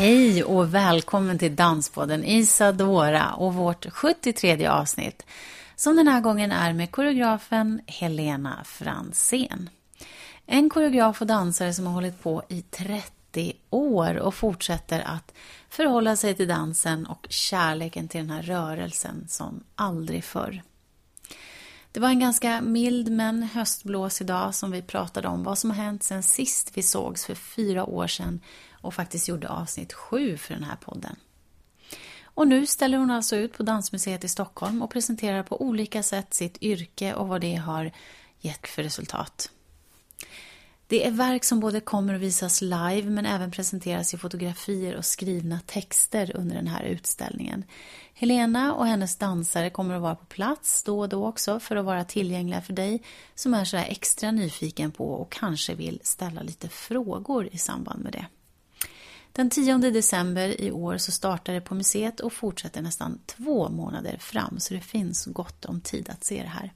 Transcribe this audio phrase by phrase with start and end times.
[0.00, 5.26] Hej och välkommen till Danspodden Isadora och vårt 73 avsnitt
[5.76, 9.70] som den här gången är med koreografen Helena Fransén.
[10.46, 15.32] En koreograf och dansare som har hållit på i 30 år och fortsätter att
[15.68, 20.62] förhålla sig till dansen och kärleken till den här rörelsen som aldrig förr.
[21.92, 25.76] Det var en ganska mild men höstblåsig dag som vi pratade om vad som har
[25.76, 28.40] hänt sen sist vi sågs för fyra år sedan
[28.80, 31.16] och faktiskt gjorde avsnitt sju för den här podden.
[32.22, 36.34] Och nu ställer hon alltså ut på Dansmuseet i Stockholm och presenterar på olika sätt
[36.34, 37.92] sitt yrke och vad det har
[38.40, 39.50] gett för resultat.
[40.86, 45.04] Det är verk som både kommer att visas live men även presenteras i fotografier och
[45.04, 47.64] skrivna texter under den här utställningen.
[48.14, 51.84] Helena och hennes dansare kommer att vara på plats då och då också för att
[51.84, 53.02] vara tillgängliga för dig
[53.34, 58.12] som är så extra nyfiken på och kanske vill ställa lite frågor i samband med
[58.12, 58.26] det.
[59.32, 64.16] Den 10 december i år så startar det på museet och fortsätter nästan två månader
[64.18, 66.72] fram så det finns gott om tid att se det här.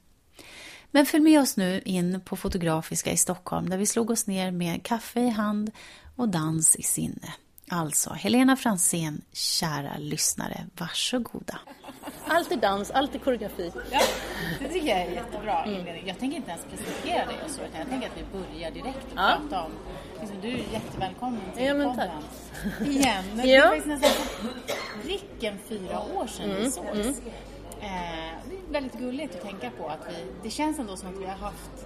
[0.91, 4.51] Men följ med oss nu in på Fotografiska i Stockholm där vi slog oss ner
[4.51, 5.71] med kaffe i hand
[6.15, 7.33] och dans i sinne.
[7.69, 11.59] Alltså, Helena Fransén, kära lyssnare, varsågoda.
[12.27, 13.71] Allt är dans, allt är koreografi.
[13.91, 14.01] Ja,
[14.59, 16.07] det tycker jag är jättebra mm.
[16.07, 19.05] Jag tänker inte ens presentera dig och så, utan jag tänker att vi börjar direkt
[19.05, 19.37] och ja.
[19.41, 19.71] prata om...
[20.19, 22.09] Liksom, du är jättevälkommen till ja, men podden.
[22.79, 22.87] Tack.
[22.87, 23.23] Igen.
[23.35, 23.43] ja.
[23.43, 24.49] Det är faktiskt nästan
[25.03, 26.63] pricken fyra år sedan mm.
[26.63, 26.95] vi sågs.
[26.95, 27.09] Mm.
[27.81, 30.25] Eh, det är väldigt gulligt att tänka på att vi...
[30.43, 31.85] Det känns ändå som att vi har haft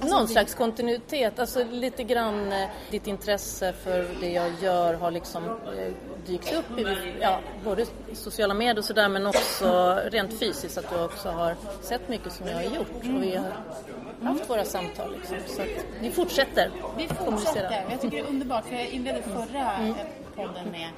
[0.00, 5.10] Alltså, Någon slags kontinuitet, alltså lite grann eh, ditt intresse för det jag gör har
[5.10, 5.92] liksom eh,
[6.26, 11.04] dykt upp i ja, både sociala medier och sådär men också rent fysiskt att du
[11.04, 13.52] också har sett mycket som jag har gjort och vi har
[14.22, 15.36] haft våra samtal liksom.
[15.46, 15.68] Så att
[16.00, 16.70] vi fortsätter.
[16.96, 17.84] Vi fortsätter.
[17.90, 19.94] Jag tycker det är underbart för jag inledde förra mm.
[20.36, 20.88] podden med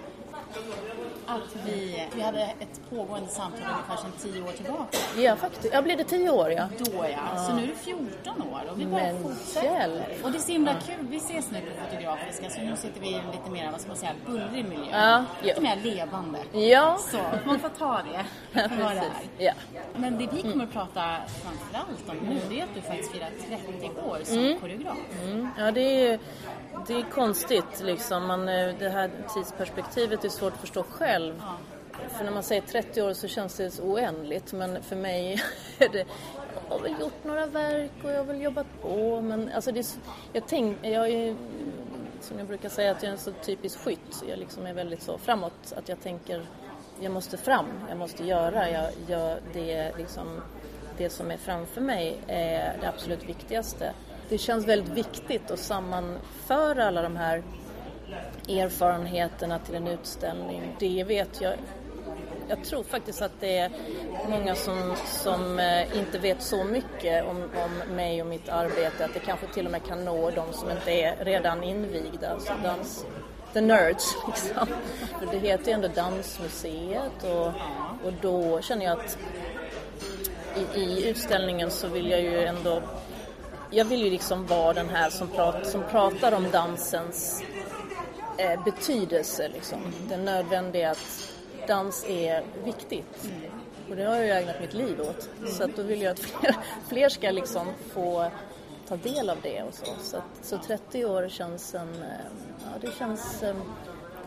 [1.26, 4.98] att vi, vi hade ett pågående samtal ungefär sedan tio år tillbaka.
[5.18, 5.74] Ja, faktiskt.
[5.74, 6.68] Ja, blir det tio år ja.
[6.78, 7.08] Då ja.
[7.34, 7.42] ja.
[7.42, 9.72] Så nu är det 14 år och vi bara Men fortsätter.
[9.72, 10.24] Hjälp.
[10.24, 11.06] Och det är så himla kul.
[11.10, 13.88] Vi ses nu på Fotografiska så nu sitter vi i en lite mer, vad ska
[13.88, 14.86] man säga, bullrig miljö.
[14.90, 16.38] Ja, lite mer levande.
[16.52, 16.98] Ja.
[17.10, 18.24] Så, man får ta det
[18.68, 19.12] för vad det är.
[19.46, 19.52] Ja.
[19.96, 21.02] Men det vi kommer att prata
[21.42, 24.60] framförallt om nu det är att du faktiskt firar 30 år som mm.
[24.60, 24.98] koreograf.
[25.22, 25.48] Mm.
[25.58, 26.18] Ja, det är
[26.86, 28.26] det är konstigt liksom.
[28.26, 31.15] Man, eh, det här tidsperspektivet är svårt att förstå själv.
[31.22, 31.56] Ja.
[32.08, 35.42] För när man säger 30 år så känns det så oändligt men för mig
[35.78, 36.06] är det
[36.54, 39.80] jag har väl gjort några verk och jag har väl jobbat på men alltså det
[39.80, 39.86] är,
[40.32, 41.36] jag, tänk, jag är
[42.20, 44.24] som jag brukar säga att jag är en så typisk skytt.
[44.28, 46.46] Jag liksom är väldigt så framåt att jag tänker
[47.00, 50.42] jag måste fram, jag måste göra, jag gör det liksom
[50.98, 53.92] det som är framför mig är det absolut viktigaste
[54.28, 57.42] det känns väldigt viktigt att sammanföra alla de här
[58.48, 60.76] erfarenheterna till en utställning.
[60.78, 61.54] Det vet jag
[62.48, 63.70] jag tror faktiskt att det är
[64.28, 69.14] många som, som eh, inte vet så mycket om, om mig och mitt arbete att
[69.14, 73.06] det kanske till och med kan nå de som inte är redan invigda, alltså dans,
[73.52, 74.66] the nerds liksom.
[75.18, 77.46] För det heter ju ändå Dansmuseet och,
[78.06, 79.18] och då känner jag att
[80.74, 82.82] i, i utställningen så vill jag ju ändå
[83.70, 87.42] jag vill ju liksom vara den här som, prat, som pratar om dansens
[88.38, 89.48] eh, betydelse.
[89.48, 89.78] Liksom.
[90.08, 91.32] Det nödvändiga att
[91.66, 93.24] dans är viktigt.
[93.24, 93.50] Mm.
[93.90, 95.28] Och det har jag ju ägnat mitt liv åt.
[95.38, 95.50] Mm.
[95.50, 96.56] Så att då vill jag att fler,
[96.88, 98.30] fler ska liksom få
[98.88, 99.86] ta del av det och så.
[100.00, 102.26] Så, att, så 30 år känns en, eh,
[102.64, 103.56] ja, det känns eh,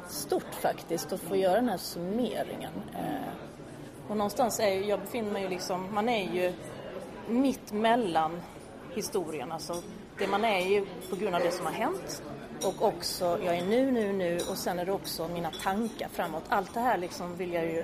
[0.08, 2.74] stort faktiskt att få göra den här summeringen.
[2.94, 6.54] Eh, och någonstans är jag befinner mig ju liksom, man är ju
[7.28, 8.42] mitt mellan
[8.96, 9.52] historien.
[9.52, 9.82] Alltså,
[10.18, 12.24] det man är ju på grund av det som har hänt
[12.64, 16.44] och också, jag är nu, nu, nu och sen är det också mina tankar framåt.
[16.50, 17.84] Allt det här liksom vill jag ju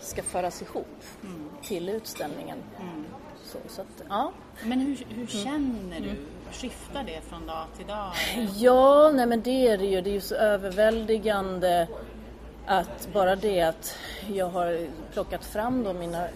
[0.00, 1.50] ska föras ihop mm.
[1.62, 2.58] till utställningen.
[2.80, 3.04] Mm.
[3.44, 4.32] Så, så att, ja.
[4.64, 6.10] Men hur, hur känner du?
[6.52, 8.12] Skiftar det från dag till dag?
[8.56, 10.00] Ja, nej men det är det ju.
[10.00, 11.88] Det är ju så överväldigande
[12.66, 13.94] att bara det att
[14.32, 16.28] jag har plockat fram då mina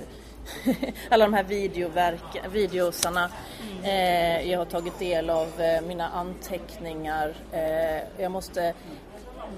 [1.11, 3.31] alla de här videoverk, videosarna.
[3.71, 3.85] Mm.
[3.85, 7.35] Eh, jag har tagit del av eh, mina anteckningar.
[7.53, 8.75] Eh, jag måste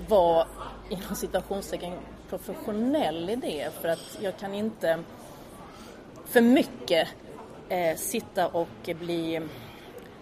[0.08, 0.46] vara
[0.90, 1.92] inom citationstecken
[2.28, 4.98] professionell i det för att jag kan inte
[6.24, 7.08] för mycket
[7.68, 9.40] eh, sitta och bli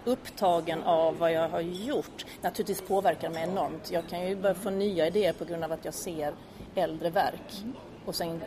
[0.04, 2.26] upptagen av vad jag har gjort.
[2.40, 3.90] Naturligtvis påverkar det mig enormt.
[3.90, 6.34] Jag kan ju börja få nya idéer på grund av att jag ser
[6.74, 7.64] äldre verk.
[8.02, 8.08] Mm.
[8.08, 8.40] Och sen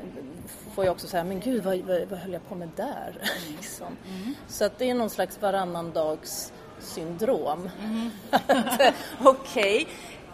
[0.76, 3.14] får jag också säga, men gud vad, vad, vad höll jag på med där?
[3.22, 3.58] Mm.
[3.58, 3.88] liksom.
[3.88, 4.36] mm.
[4.48, 7.70] Så att det är någon slags varannan dags syndrom.
[7.84, 8.10] Mm.
[9.24, 9.88] Okej,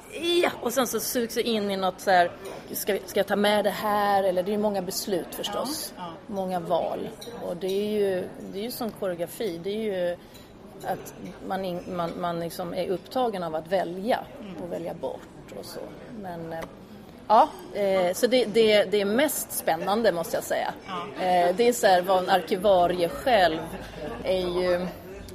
[0.10, 0.42] okay.
[0.42, 2.32] ja, och sen så sugs jag in i något så här,
[2.72, 4.24] ska, ska jag ta med det här?
[4.24, 6.34] Eller det är ju många beslut förstås, ja, ja.
[6.34, 7.10] många val.
[7.46, 10.18] Och det är ju, det är ju som koreografi, det är ju
[10.84, 11.14] att
[11.48, 14.20] man, in, man, man liksom är upptagen av att välja
[14.64, 15.80] och välja bort och så.
[16.22, 16.60] Men eh,
[17.28, 20.74] ja, eh, så det, det, det är mest spännande måste jag säga.
[21.22, 23.60] Eh, det är så här, vad en arkivarie själv
[24.24, 24.88] är ju,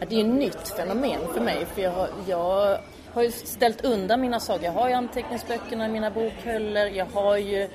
[0.09, 2.79] det är ju ett nytt fenomen för mig för jag har, jag
[3.13, 4.65] har ju ställt undan mina saker.
[4.65, 7.69] Jag har ju anteckningsböckerna, mina bokhöller, jag har ju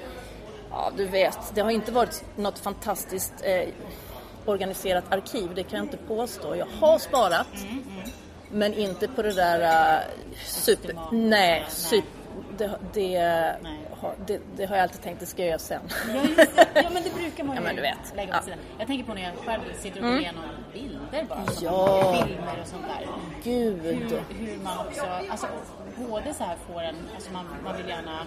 [0.72, 3.70] Ja, du vet, det har inte varit något fantastiskt eh,
[4.46, 6.56] organiserat arkiv, det kan jag inte påstå.
[6.56, 8.10] Jag har sparat, mm, mm.
[8.52, 10.04] men inte på det där uh,
[10.46, 11.00] super...
[11.12, 12.10] Nej, super,
[12.58, 13.56] det, det,
[14.02, 15.82] har, det, det, har jag alltid tänkt det ska jag göra sen.
[16.08, 16.68] Ja, just det.
[16.74, 18.16] ja men det brukar man ju ja, men du vet.
[18.16, 18.60] lägga åt sidan.
[18.78, 20.22] Jag tänker på när jag själv sitter och går mm.
[20.22, 20.44] igenom
[20.74, 21.44] bilder bara.
[21.62, 22.26] Ja.
[22.28, 23.08] Filmer och sånt där.
[23.44, 23.82] Gud.
[23.82, 25.48] Hur, hur man också, alltså
[25.98, 28.26] både så här får en, alltså man, man vill gärna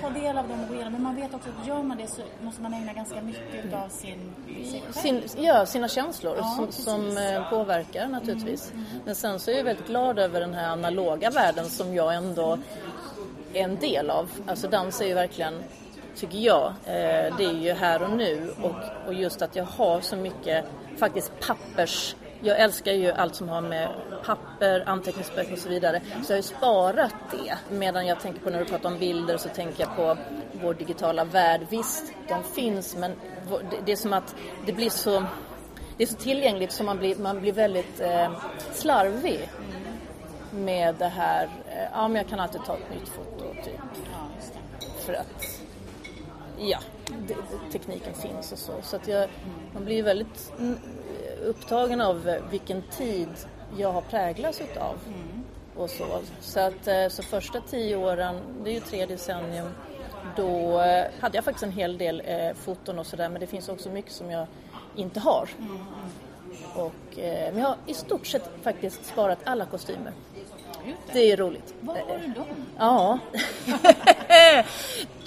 [0.00, 0.92] ta del av dem och gå igenom.
[0.92, 3.88] Men man vet också att gör man det så måste man ägna ganska mycket av
[3.88, 4.34] sin,
[4.90, 8.70] sin Ja, sina känslor ja, som, som, eh, påverkar naturligtvis.
[8.72, 9.02] Mm, mm.
[9.04, 12.58] Men sen så är jag väldigt glad över den här analoga världen som jag ändå
[13.54, 14.30] är en del av.
[14.46, 15.54] Alltså dans är ju verkligen,
[16.16, 20.00] tycker jag, eh, det är ju här och nu och, och just att jag har
[20.00, 20.64] så mycket
[20.96, 23.88] faktiskt pappers jag älskar ju allt som har med
[24.24, 26.00] papper, anteckningsböcker och så vidare.
[26.00, 27.76] Så jag har ju sparat det.
[27.76, 30.16] Medan jag tänker på när du pratar om bilder så tänker jag på
[30.62, 31.60] vår digitala värld.
[31.70, 33.12] Visst, de finns men
[33.84, 34.34] det är som att
[34.66, 35.24] det blir så,
[35.96, 38.32] det är så tillgängligt så man blir, man blir väldigt eh,
[38.72, 39.48] slarvig
[40.52, 41.44] med det här.
[41.44, 43.80] Eh, ja, men jag kan alltid ta ett nytt foto typ.
[44.98, 45.60] För att,
[46.58, 46.78] ja,
[47.26, 47.36] det,
[47.72, 48.72] tekniken finns och så.
[48.82, 49.28] Så att jag,
[49.74, 50.52] man blir väldigt
[51.44, 53.28] upptagen av vilken tid
[53.78, 54.98] jag har präglats utav.
[55.06, 55.44] Mm.
[55.76, 56.06] Och så.
[56.40, 59.68] Så, att, eh, så första tio åren, det är ju tre decennium,
[60.36, 63.68] då eh, hade jag faktiskt en hel del eh, foton och sådär men det finns
[63.68, 64.46] också mycket som jag
[64.96, 65.48] inte har.
[65.58, 65.78] Mm.
[66.74, 70.12] Och, eh, men jag har i stort sett faktiskt sparat alla kostymer.
[71.12, 71.74] Det är roligt.
[71.80, 72.46] Var har du dem?
[72.78, 73.18] Ja.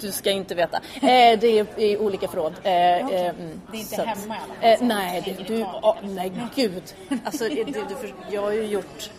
[0.00, 0.76] du ska inte veta.
[0.94, 2.52] Eh, det är i olika förråd.
[2.52, 3.18] Eh, okay.
[3.18, 4.86] Mm, det är inte så hemma i alla fall?
[4.86, 6.94] Nej, det, du, oh, nej gud.
[7.24, 7.84] Alltså, det, du,
[8.30, 9.10] jag har ju gjort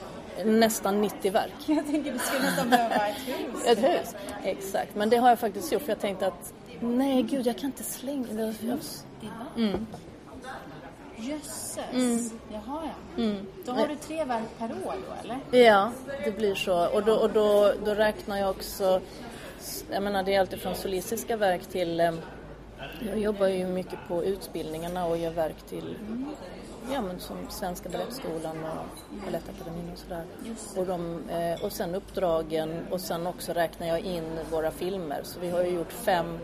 [0.46, 1.52] nästan 90 verk.
[1.66, 3.66] Jag tänker du skulle nästan behöva ett hus.
[3.66, 4.96] Ett hus, exakt.
[4.96, 7.84] Men det har jag faktiskt gjort för jag tänkte att nej gud jag kan inte
[7.84, 8.54] slänga det.
[9.58, 9.88] Mm.
[11.26, 12.30] Jösses, mm.
[12.54, 13.24] jaha ja.
[13.24, 13.46] Mm.
[13.66, 15.64] Då har du tre verk per år då eller?
[15.66, 15.92] Ja,
[16.26, 16.88] det blir så.
[16.88, 19.02] Och då, och då, då räknar jag också,
[19.92, 22.14] jag menar det är alltid från solistiska verk till eh,
[23.02, 26.26] jag jobbar ju mycket på utbildningarna och gör verk till mm.
[26.94, 30.24] ja, men som Svenska Balettskolan och Balettakademin och sådär.
[30.78, 35.22] Och, de, eh, och sen uppdragen och sen också räknar jag in våra filmer.
[35.24, 36.40] Så vi har ju gjort fem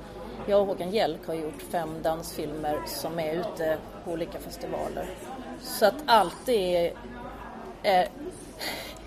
[0.45, 5.05] jag och Håkan Hjelk har gjort fem dansfilmer som är ute på olika festivaler.
[5.62, 6.93] Så att allt är,
[7.83, 8.07] är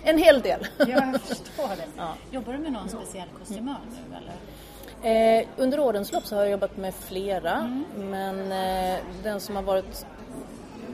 [0.03, 0.67] en hel del.
[0.77, 1.87] Jag förstår det.
[1.97, 2.13] Ja.
[2.31, 4.35] Jobbar du med någon speciell kostymör nu eller?
[5.01, 7.85] Eh, under årens lopp så har jag jobbat med flera mm.
[7.97, 10.05] men eh, den som har varit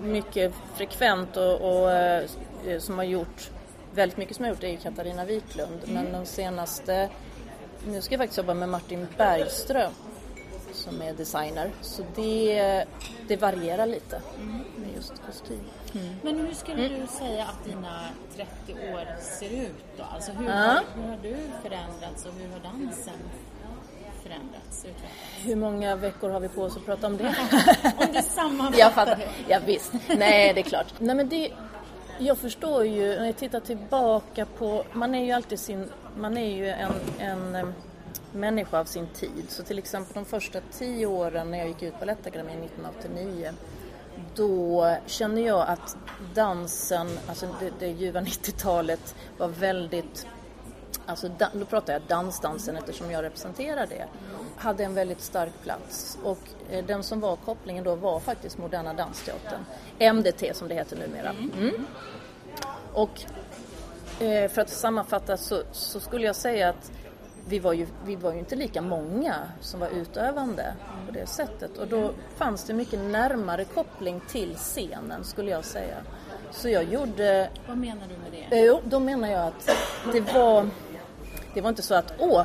[0.04, 2.24] mycket frekvent och, och eh,
[2.80, 3.50] som har gjort
[3.94, 6.04] väldigt mycket som jag har gjort är Katarina Wiklund mm.
[6.04, 7.10] men de senaste
[7.88, 9.92] nu ska jag faktiskt jobba med Martin Bergström
[10.82, 11.72] som är designer.
[11.82, 12.86] Så det,
[13.28, 14.22] det varierar lite
[14.76, 15.60] med just kostym.
[15.94, 16.16] Mm.
[16.22, 17.02] Men hur skulle mm.
[17.02, 18.00] du säga att dina
[18.36, 20.04] 30 år ser ut då?
[20.04, 20.54] Alltså hur, ja.
[20.54, 23.20] har, hur har du förändrats och hur har dansen
[24.24, 24.86] förändrats?
[24.86, 25.14] Utvecklats?
[25.44, 27.24] Hur många veckor har vi på oss att prata om det?
[27.98, 29.26] om du sammanfattar jag fattar.
[29.48, 29.94] Ja, visst.
[30.18, 30.94] Nej, det är klart.
[31.00, 31.52] Nej, men det,
[32.18, 36.56] jag förstår ju, när jag tittar tillbaka på, man är ju alltid sin, man är
[36.56, 37.74] ju en, en
[38.34, 39.46] människa av sin tid.
[39.48, 43.54] Så till exempel de första tio åren när jag gick ut Balettakademin 1989
[44.36, 45.98] då kände jag att
[46.34, 50.28] dansen, alltså det, det ljuva 90-talet var väldigt
[51.06, 54.08] Alltså, då pratar jag dansdansen eftersom jag representerar det.
[54.58, 56.40] Hade en väldigt stark plats och
[56.70, 59.66] eh, den som var kopplingen då var faktiskt Moderna Dansteatern.
[60.00, 61.30] MDT som det heter numera.
[61.30, 61.52] Mm.
[61.60, 61.86] mm.
[62.94, 63.22] Och
[64.24, 66.92] eh, för att sammanfatta så, så, skulle jag säga att
[67.52, 70.74] vi var, ju, vi var ju inte lika många som var utövande
[71.08, 75.98] på det sättet och då fanns det mycket närmare koppling till scenen skulle jag säga.
[76.52, 77.50] Så jag gjorde...
[77.68, 78.60] Vad menar du med det?
[78.60, 79.70] Jo, då menar jag att
[80.14, 80.70] det var,
[81.54, 82.44] det var inte så att åh,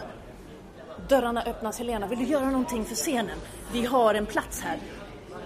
[1.09, 3.39] dörrarna öppnas Helena, vill du göra någonting för scenen?
[3.73, 4.79] Vi har en plats här.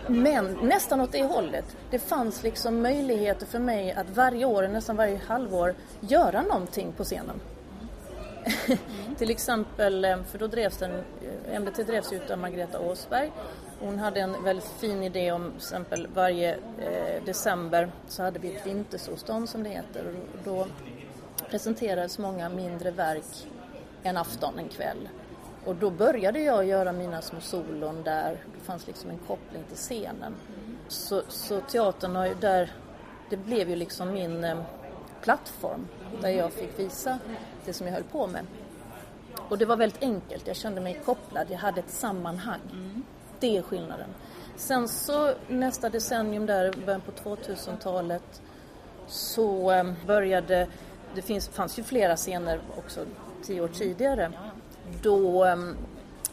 [0.07, 1.76] Men nästan åt det hållet.
[1.90, 7.05] Det fanns liksom möjligheter för mig att varje år, nästan varje halvår, göra någonting på
[7.05, 7.40] scenen.
[8.44, 9.14] Mm.
[9.18, 13.32] Till exempel, eh, för då drevs den, eh, MBT drevs ut av Margareta Åsberg.
[13.80, 18.56] Hon hade en väldigt fin idé om till exempel varje eh, december så hade vi
[18.56, 20.04] ett vintersolstånd som det heter.
[20.06, 20.66] Och då
[21.50, 23.49] presenterades många mindre verk
[24.02, 25.09] en afton, en kväll.
[25.64, 29.76] Och då började jag göra mina små solon där det fanns liksom en koppling till
[29.76, 30.35] scenen.
[30.88, 32.73] Så, så teatern har ju där,
[33.30, 34.62] det blev ju liksom min eh,
[35.23, 35.88] plattform
[36.21, 37.19] där jag fick visa
[37.64, 38.47] det som jag höll på med.
[39.49, 42.61] Och det var väldigt enkelt, jag kände mig kopplad, jag hade ett sammanhang.
[42.73, 43.02] Mm.
[43.40, 44.09] Det är skillnaden.
[44.57, 48.43] Sen så nästa decennium där, början på 2000-talet,
[49.07, 50.67] så eh, började,
[51.14, 53.05] det finns, fanns ju flera scener också
[53.43, 54.33] tio år tidigare,
[55.02, 55.57] då eh,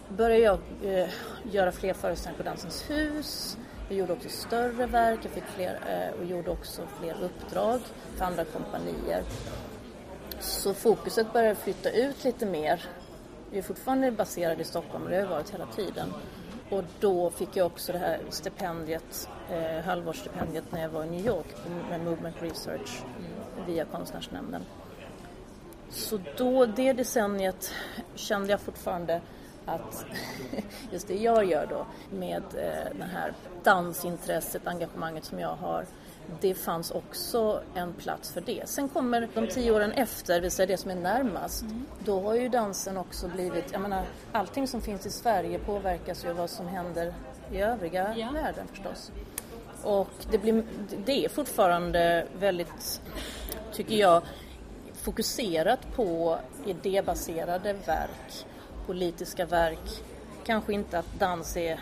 [0.10, 1.10] började jag eh,
[1.52, 3.58] göra fler föreställningar på Dansens hus.
[3.90, 7.80] Jag gjorde också större verk, jag fick fler, eh, och gjorde också fler uppdrag
[8.16, 9.24] för andra kompanier.
[10.40, 12.86] Så fokuset började flytta ut lite mer.
[13.52, 16.14] Vi är fortfarande baserade i Stockholm och det har varit hela tiden.
[16.70, 21.26] Och då fick jag också det här stipendiet, eh, halvårsstipendiet när jag var i New
[21.26, 21.46] York
[21.90, 23.04] med Movement Research
[23.68, 24.62] via Konstnärsnämnden.
[25.90, 27.74] Så då, det decenniet
[28.16, 29.22] kände jag fortfarande
[29.66, 30.06] att
[30.92, 31.86] just det jag gör då
[32.18, 35.86] med eh, det här dansintresset, engagemanget som jag har
[36.42, 38.70] det fanns också en plats för det.
[38.70, 41.86] Sen kommer de tio åren efter, det vill säga det som är närmast, mm.
[42.00, 46.30] då har ju dansen också blivit, jag menar allting som finns i Sverige påverkas ju
[46.30, 47.14] av vad som händer
[47.52, 48.32] i övriga ja.
[48.32, 49.12] världen förstås.
[49.84, 50.64] Och det, blir,
[51.06, 53.02] det är fortfarande väldigt,
[53.74, 54.22] tycker jag,
[54.94, 58.46] fokuserat på idébaserade verk,
[58.86, 60.04] politiska verk.
[60.44, 61.80] Kanske inte att dans är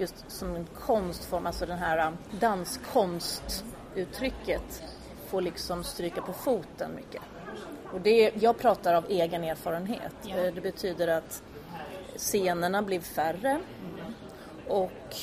[0.00, 4.82] just som en konstform, alltså den här um, danskonstuttrycket
[5.28, 7.22] får liksom stryka på foten mycket.
[7.92, 10.14] Och det, jag pratar av egen erfarenhet.
[10.22, 10.36] Ja.
[10.36, 11.42] Eh, det betyder att
[12.16, 13.60] scenerna blir färre
[14.68, 15.16] och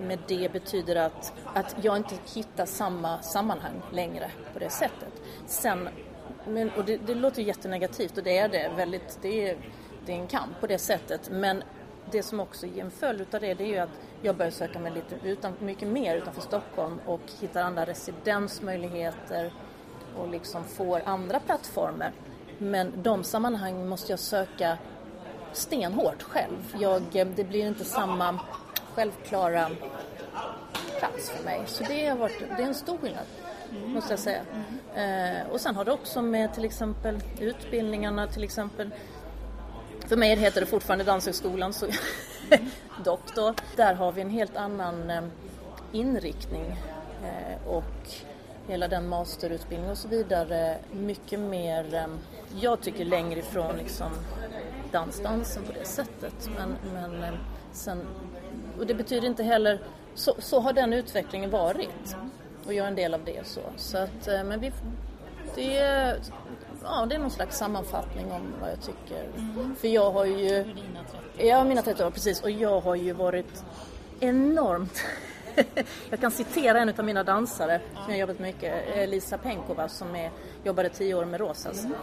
[0.00, 5.12] med det betyder att, att jag inte hittar samma sammanhang längre på det sättet.
[5.46, 5.88] Sen
[6.46, 9.56] men, och det, det låter jättenegativt och det är det väldigt, det är,
[10.06, 11.30] det är en kamp på det sättet.
[11.30, 11.62] Men
[12.10, 14.78] det som också är en följd av det, det är ju att jag börjar söka
[14.78, 19.52] mig lite utan, mycket mer utanför Stockholm och hittar andra residensmöjligheter
[20.16, 22.12] och liksom får andra plattformar.
[22.58, 24.78] Men de sammanhang måste jag söka
[25.52, 26.76] stenhårt själv.
[26.80, 27.02] Jag,
[27.36, 28.40] det blir inte samma
[28.94, 29.70] självklara
[30.98, 31.62] plats för mig.
[31.66, 33.26] Så det har varit, det är en stor skillnad
[33.76, 33.92] mm.
[33.92, 34.40] måste jag säga.
[34.94, 35.36] Mm.
[35.36, 38.90] Eh, och sen har det också med till exempel utbildningarna till exempel.
[40.12, 41.86] För mig heter det fortfarande Danshögskolan, så
[43.04, 43.54] dock då.
[43.76, 45.22] Där har vi en helt annan eh,
[45.92, 46.76] inriktning
[47.24, 48.10] eh, och
[48.68, 52.06] hela den masterutbildningen och så vidare mycket mer, eh,
[52.60, 54.10] jag tycker längre ifrån liksom
[54.90, 56.50] dansdansen på det sättet.
[56.56, 57.38] Men, men
[57.72, 58.06] sen,
[58.78, 59.80] och det betyder inte heller,
[60.14, 62.16] så, så har den utvecklingen varit
[62.66, 63.46] och jag är en del av det.
[63.46, 64.72] Så, så att, men vi,
[65.54, 66.16] det,
[66.84, 69.24] ja, det är någon slags sammanfattning om vad jag tycker.
[69.38, 69.76] Mm.
[69.76, 70.74] För jag har ju...
[71.36, 72.42] Ja, mina 30 år, precis.
[72.42, 73.64] Och jag har ju varit
[74.20, 75.02] enormt...
[76.10, 80.30] jag kan citera en av mina dansare som jag jobbat mycket, Lisa Penkova som är,
[80.64, 81.84] jobbade tio år med Rosas.
[81.84, 81.96] Mm.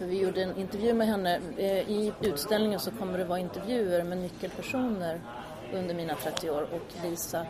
[0.00, 1.40] För vi gjorde en intervju med henne.
[1.56, 5.20] Eh, I utställningen så kommer det vara intervjuer med nyckelpersoner
[5.72, 7.46] under mina 30 år och Lisa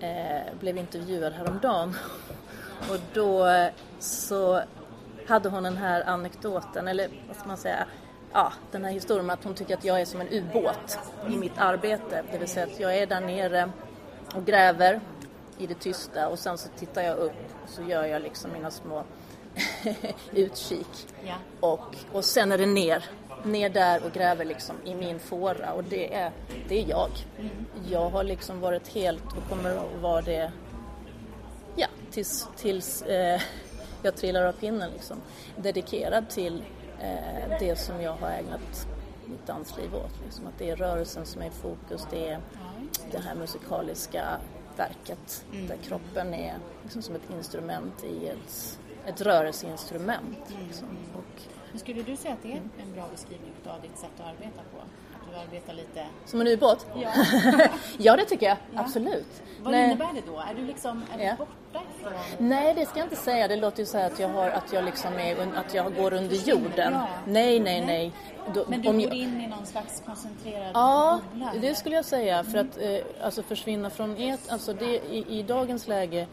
[0.00, 1.96] eh, blev intervjuad häromdagen.
[2.90, 4.62] Och då eh, så
[5.26, 7.86] hade hon den här anekdoten, eller vad ska man säga,
[8.32, 10.98] ja, den här historien om att hon tycker att jag är som en ubåt
[11.28, 12.22] i mitt arbete.
[12.32, 13.70] Det vill säga att jag är där nere
[14.34, 15.00] och gräver
[15.58, 17.32] i det tysta och sen så tittar jag upp
[17.64, 19.04] och så gör jag liksom mina små
[20.32, 21.06] utkik.
[21.24, 21.34] Ja.
[21.60, 23.04] Och, och sen är det ner
[23.44, 26.32] ner där och gräver liksom i min fåra och det är,
[26.68, 27.10] det är jag.
[27.90, 30.52] Jag har liksom varit helt och kommer att vara det
[31.76, 33.40] ja, tills, tills eh,
[34.02, 35.16] jag trillar av pinnen liksom.
[35.56, 36.64] Dedikerad till
[37.00, 38.88] eh, det som jag har ägnat
[39.24, 40.20] mitt dansliv åt.
[40.24, 40.46] Liksom.
[40.46, 42.40] Att det är rörelsen som är i fokus, det är
[43.10, 44.24] det här musikaliska
[44.76, 45.66] verket mm.
[45.66, 50.54] där kroppen är liksom som ett instrument i ett, ett rörelseinstrument.
[50.66, 50.88] Liksom.
[51.14, 54.26] Och Men skulle du säga att det är en bra beskrivning av ditt sätt att
[54.26, 54.78] arbeta på?
[54.78, 56.06] Att du arbetar lite...
[56.26, 56.86] Som en ubåt?
[56.94, 57.12] Ja.
[57.98, 58.56] ja, det tycker jag.
[58.74, 58.80] Ja.
[58.80, 59.42] Absolut.
[59.60, 59.84] Vad Nej.
[59.84, 60.38] innebär det då?
[60.38, 61.34] Är du liksom är du Ja.
[61.38, 61.81] borta.
[62.38, 63.48] Nej, det ska jag inte säga.
[63.48, 66.36] Det låter ju så att jag, har, att jag, liksom är, att jag går under
[66.36, 66.92] jorden.
[66.92, 67.06] Ja.
[67.26, 68.12] Nej, nej, Nej.
[68.54, 71.52] Då- Men du om går jag- in i någon slags koncentrerad Ja, bubbla?
[71.60, 72.44] det skulle jag säga.
[72.44, 76.26] För att eh, alltså försvinna från et, alltså det, i, i dagens läge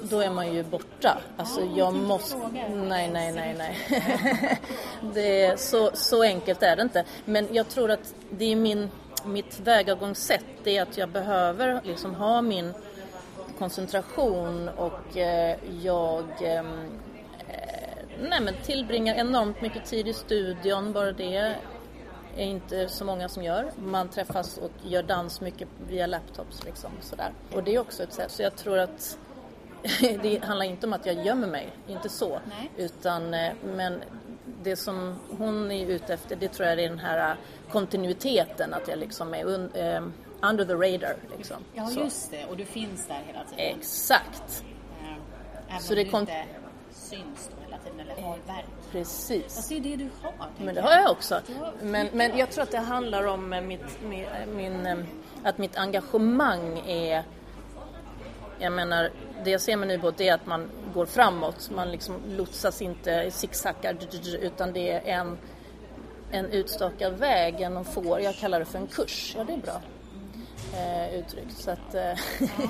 [0.00, 1.18] då är man ju borta.
[1.36, 2.36] Alltså Ja, jag måste...
[2.74, 3.76] Nej, nej, nej, nej.
[5.14, 7.04] det är, så, så enkelt är det inte.
[7.24, 8.90] Men jag tror att det är min,
[9.24, 10.44] mitt tillvägagångssätt.
[10.64, 12.74] Det är att jag behöver liksom ha min
[13.58, 16.66] koncentration och eh, jag ehm,
[17.48, 20.92] eh, nej, men tillbringar enormt mycket tid i studion.
[20.92, 21.36] Bara det
[22.36, 23.70] är inte så många som gör.
[23.76, 27.32] Man träffas och gör dans mycket via laptops liksom sådär.
[27.54, 28.30] Och det är också ett sätt.
[28.30, 29.18] Så jag tror att
[30.22, 32.40] det handlar inte om att jag gömmer mig, inte så.
[32.44, 32.70] Nej.
[32.76, 34.02] Utan, eh, men
[34.62, 37.36] det som hon är ute efter, det tror jag är den här
[37.70, 40.02] kontinuiteten, att jag liksom är un, eh,
[40.42, 41.16] under the radar.
[41.36, 41.56] Liksom.
[41.74, 42.00] Ja, Så.
[42.00, 42.44] just det.
[42.44, 43.78] Och du finns där hela tiden.
[43.78, 44.64] Exakt,
[45.02, 46.44] Eh, Även Så det kom- inte
[46.92, 48.64] syns då hela tiden eller har verk.
[48.92, 49.54] precis.
[49.56, 50.32] Fast det är det du har.
[50.58, 51.34] Men det har jag också.
[51.34, 54.26] Har- Men, men jag tror att det handlar om eh, mitt, min,
[54.56, 54.98] min, eh,
[55.44, 57.22] att mitt engagemang är...
[58.58, 59.10] Jag menar,
[59.44, 61.70] det jag ser med Nybåt är att man går framåt.
[61.74, 63.96] Man liksom lotsas inte zigzaggar
[64.40, 65.38] utan det är en,
[66.30, 68.20] en utstakad väg, en får.
[68.20, 69.34] Jag kallar det för en kurs.
[69.36, 69.80] Ja, det är bra
[70.74, 71.56] eh, uttryckt.
[71.58, 72.12] Så att, eh,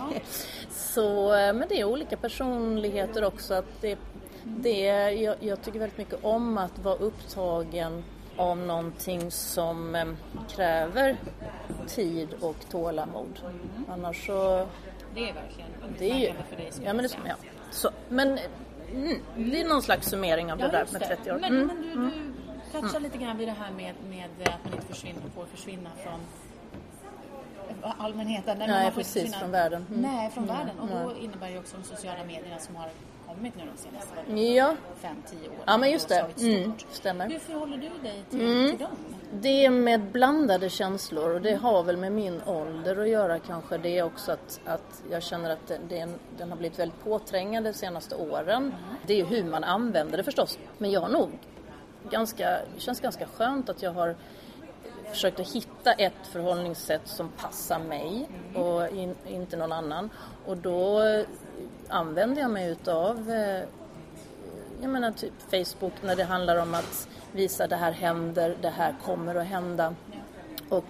[0.70, 3.54] så, eh, men det är olika personligheter också.
[3.54, 3.98] Att det,
[4.44, 4.80] det,
[5.12, 8.04] jag, jag tycker väldigt mycket om att vara upptagen
[8.36, 10.04] av någonting som eh,
[10.48, 11.16] kräver
[11.86, 13.40] tid och tålamod.
[13.88, 14.66] Annars så...
[15.14, 16.32] Det är verkligen Det är ju...
[16.48, 17.34] för dig som Ja, men, det, ja.
[17.70, 18.38] Så, men
[18.94, 21.38] mm, det är någon slags summering av det där med 30 år.
[21.40, 21.66] Men, Mm.
[21.66, 22.12] men du,
[22.74, 25.90] du touchar lite grann vid det här med, med att man inte försvinner, får försvinna
[26.04, 26.20] från
[27.98, 28.58] allmänheten.
[28.58, 29.86] Nej, Nej, precis, försvinna- från världen.
[29.90, 30.00] Mm.
[30.02, 30.78] Nej, från världen.
[30.80, 32.88] Och då innebär det också de sociala medierna som har
[33.26, 34.76] kommit nu de senaste Ja.
[35.00, 35.58] fem, tio åren.
[35.66, 36.26] ja, men just det.
[36.40, 37.28] Mm, stämmer.
[37.30, 38.70] Hur förhåller du dig till, Mm.
[38.70, 38.90] till dem?
[39.32, 43.78] Det är med blandade känslor och det har väl med min ålder att göra kanske.
[43.78, 47.78] Det är också att, att jag känner att det, den har blivit väldigt påträngande de
[47.78, 48.74] senaste åren.
[49.06, 50.58] Det är ju hur man använder det förstås.
[50.78, 51.30] Men jag har nog
[52.10, 54.16] ganska, det känns ganska skönt att jag har
[55.10, 60.10] försökt att hitta ett förhållningssätt som passar mig och in, inte någon annan.
[60.46, 61.02] Och då
[61.88, 63.62] använder jag mig utav eh,
[64.80, 68.94] jag menar typ Facebook när det handlar om att visa det här händer, det här
[69.04, 69.94] kommer att hända.
[70.68, 70.84] Och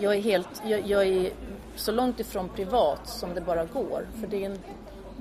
[0.00, 1.30] jag är helt, jag, jag är
[1.76, 4.58] så långt ifrån privat som det bara går för det är, en,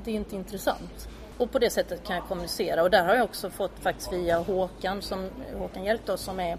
[0.03, 1.07] det är inte intressant.
[1.37, 4.39] Och på det sättet kan jag kommunicera och där har jag också fått faktiskt via
[4.39, 6.57] Håkan, som, Håkan Hjeltå som är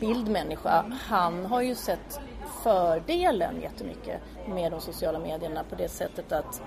[0.00, 0.84] bildmänniska.
[1.00, 2.20] Han har ju sett
[2.62, 6.62] fördelen jättemycket med de sociala medierna på det sättet att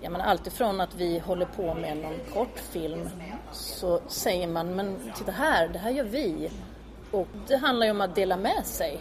[0.00, 3.08] jag menar, allt ifrån att vi håller på med någon kortfilm
[3.52, 6.50] så säger man men titta här, det här gör vi.
[7.10, 9.00] Och det handlar ju om att dela med sig.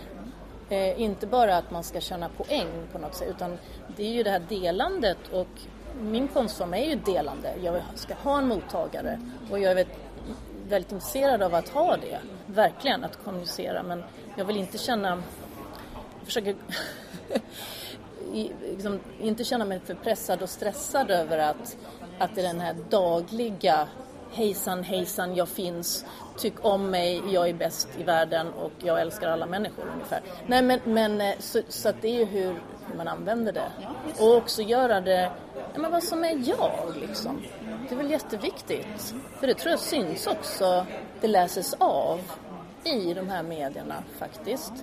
[0.70, 3.58] Eh, inte bara att man ska tjäna poäng på något sätt utan
[3.98, 5.48] det är ju det här delandet och
[6.02, 7.54] min konstform är ju delande.
[7.64, 9.20] Jag ska ha en mottagare
[9.52, 9.86] och jag är
[10.70, 12.20] väldigt, intresserad av att ha det.
[12.46, 14.04] Verkligen, att kommunicera men
[14.36, 15.10] jag vill inte känna
[16.20, 16.56] jag försöker
[18.34, 21.78] i, liksom, inte känna mig för pressad och stressad över att,
[22.20, 23.88] att det är den här dagliga
[24.32, 26.06] hejsan hejsan jag finns,
[26.38, 30.22] tyck om mig, jag är bäst i världen och jag älskar alla människor ungefär.
[30.48, 33.72] Nej men, men eh, så, så att det är ju hur, hur man använder det.
[34.20, 35.32] Och också göra det,
[35.74, 37.42] ja, men vad som är jag liksom.
[37.90, 39.16] Det är väl jätteviktigt.
[39.40, 40.86] För det tror jag syns också,
[41.22, 42.20] det läses av
[42.84, 44.74] i de här medierna faktiskt.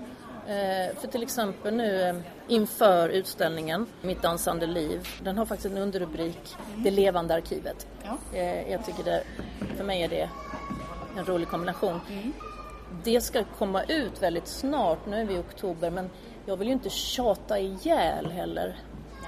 [0.46, 2.16] Eh, för till exempel nu eh,
[2.48, 7.86] inför utställningen Mitt dansande liv, den har faktiskt en underrubrik Det levande arkivet.
[8.04, 8.38] Ja.
[8.38, 9.22] Eh, jag tycker det,
[9.76, 10.30] för mig är det
[11.18, 12.00] en rolig kombination.
[13.04, 16.10] Det ska komma ut väldigt snart, nu är vi i oktober, men
[16.46, 18.76] jag vill ju inte tjata ihjäl heller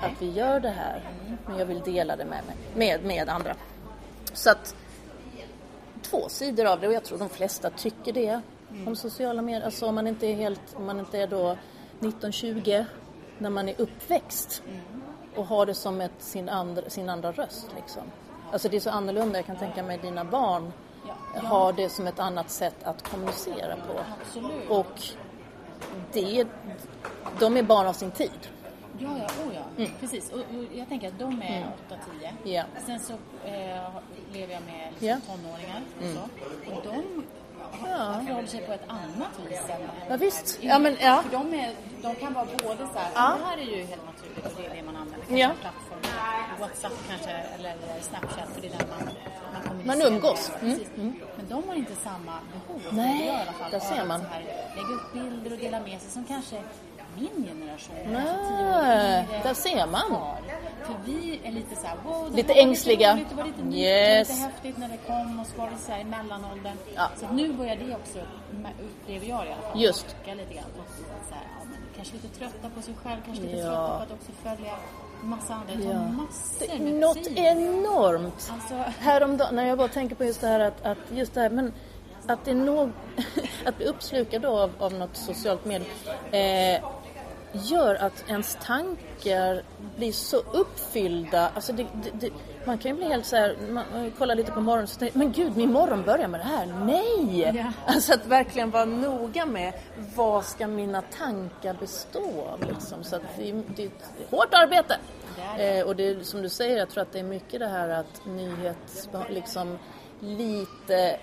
[0.01, 1.03] att vi gör det här.
[1.47, 3.55] Men jag vill dela det med, mig, med, med andra.
[4.33, 4.75] Så att
[6.03, 8.41] två sidor av det och jag tror de flesta tycker det
[8.87, 9.65] om sociala medier.
[9.65, 12.85] Alltså om man inte är helt, om man inte är då 1920
[13.39, 14.63] när man är uppväxt
[15.37, 18.03] och har det som ett, sin, andra, sin andra röst liksom.
[18.53, 20.73] Alltså det är så annorlunda, jag kan tänka mig dina barn
[21.35, 24.01] har det som ett annat sätt att kommunicera på.
[24.75, 25.03] Och
[26.13, 26.47] det,
[27.39, 28.49] de är barn av sin tid.
[28.99, 29.87] Ja, ja, oh ja.
[30.01, 30.31] Precis.
[30.33, 32.31] Och, och jag tänker att de är 8-10.
[32.45, 32.63] Ja.
[32.87, 33.13] Sen så
[33.45, 33.89] eh,
[34.33, 35.17] lever jag med liksom Ja.
[35.27, 36.73] tonåringar och så.
[36.75, 37.25] Och de
[37.89, 38.23] ja.
[38.27, 40.59] förhåller sig på ett annat vis än Ja, visst.
[40.63, 41.23] Ja, men, ja.
[41.23, 43.37] För de, är, de kan vara både så här, Ja.
[43.41, 45.19] det här är ju helt naturligt och det är det man använder.
[45.27, 45.51] Kanske Ja.
[45.61, 45.99] plattform,
[46.61, 49.09] Whatsapp kanske eller Snapchat för det är där man,
[49.77, 49.87] man.
[49.87, 50.51] Man umgås.
[50.61, 50.89] Mm, Precis.
[51.37, 52.83] Men de har inte samma behov.
[52.93, 54.21] Nej, jag i alla fall, där av ser man.
[54.21, 54.43] Så här,
[54.77, 56.63] lägga upp bilder och dela med sig som kanske
[57.21, 60.21] min generation, Nej, yngre, där ser man.
[60.83, 63.15] För vi är lite så här, wow, Lite ängsliga.
[63.15, 64.29] Lite roligt, det var lite nytt, Yes.
[64.29, 66.77] lite häftigt när det kom och så var det så här i mellanåldern.
[66.95, 67.09] Ja.
[67.17, 68.19] Så nu börjar det också,
[68.85, 70.07] upplever jag i alla fall, Just.
[70.27, 70.65] lite grann.
[70.79, 70.85] Och
[71.29, 73.65] så här, ja, men kanske lite trötta på sig själv, kanske lite Ja.
[73.67, 74.73] trötta på att också följa
[75.23, 75.93] massa andra.
[75.93, 76.03] Ja.
[76.03, 77.39] massor med något tid.
[77.39, 78.53] enormt.
[78.53, 81.51] Alltså, Häromdagen, när jag bara tänker på just det här att, att just det här,
[81.51, 81.73] men
[82.27, 82.91] att det är nog,
[83.67, 85.89] att bli uppslukad av, av något socialt medie
[86.77, 86.85] eh,
[87.53, 89.63] gör att ens tankar
[89.97, 91.51] blir så uppfyllda.
[91.55, 92.31] Alltså det, det, det,
[92.65, 95.19] man kan ju bli helt så här, man, man kollar lite på morgonen och tänker
[95.19, 96.67] men gud, min morgon börjar med det här.
[96.67, 97.53] Nej!
[97.57, 97.73] Ja.
[97.87, 99.73] Alltså att verkligen vara noga med
[100.15, 103.05] vad ska mina tankar bestå av liksom.
[103.05, 104.97] Så att det, är- det är ett hårt arbete.
[105.59, 108.27] Eh, och det som du säger, jag tror att det är mycket det här att
[108.27, 109.79] nyhets, liksom
[110.21, 111.17] lite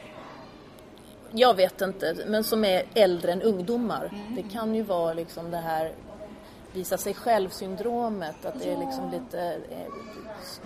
[1.32, 4.12] jag vet inte, men som är äldre än ungdomar.
[4.36, 5.92] Det kan ju vara liksom det här
[6.76, 9.94] visa sig själv-syndromet, att det är liksom lite eh,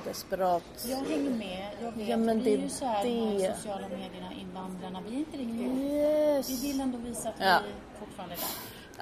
[0.06, 0.64] desperat.
[0.86, 2.08] jag hänger med, jag vet.
[2.10, 5.20] Ja, men vi är ju så här, de här det- sociala medierna, invandrarna, vi är
[5.20, 5.98] inte riktigt Vi
[6.38, 6.64] Yes.
[6.64, 7.60] vill ändå visa att Ja.
[7.68, 8.48] vi fortfarande är där.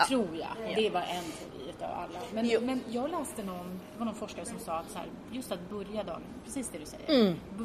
[0.06, 0.76] Tror jag.
[0.76, 2.20] Det var en teori utav alla.
[2.34, 2.60] Men, Jo.
[2.64, 5.70] men jag läste någon, det var någon forskare som sa att så här, just att
[5.70, 7.10] börja dagen, precis det du säger.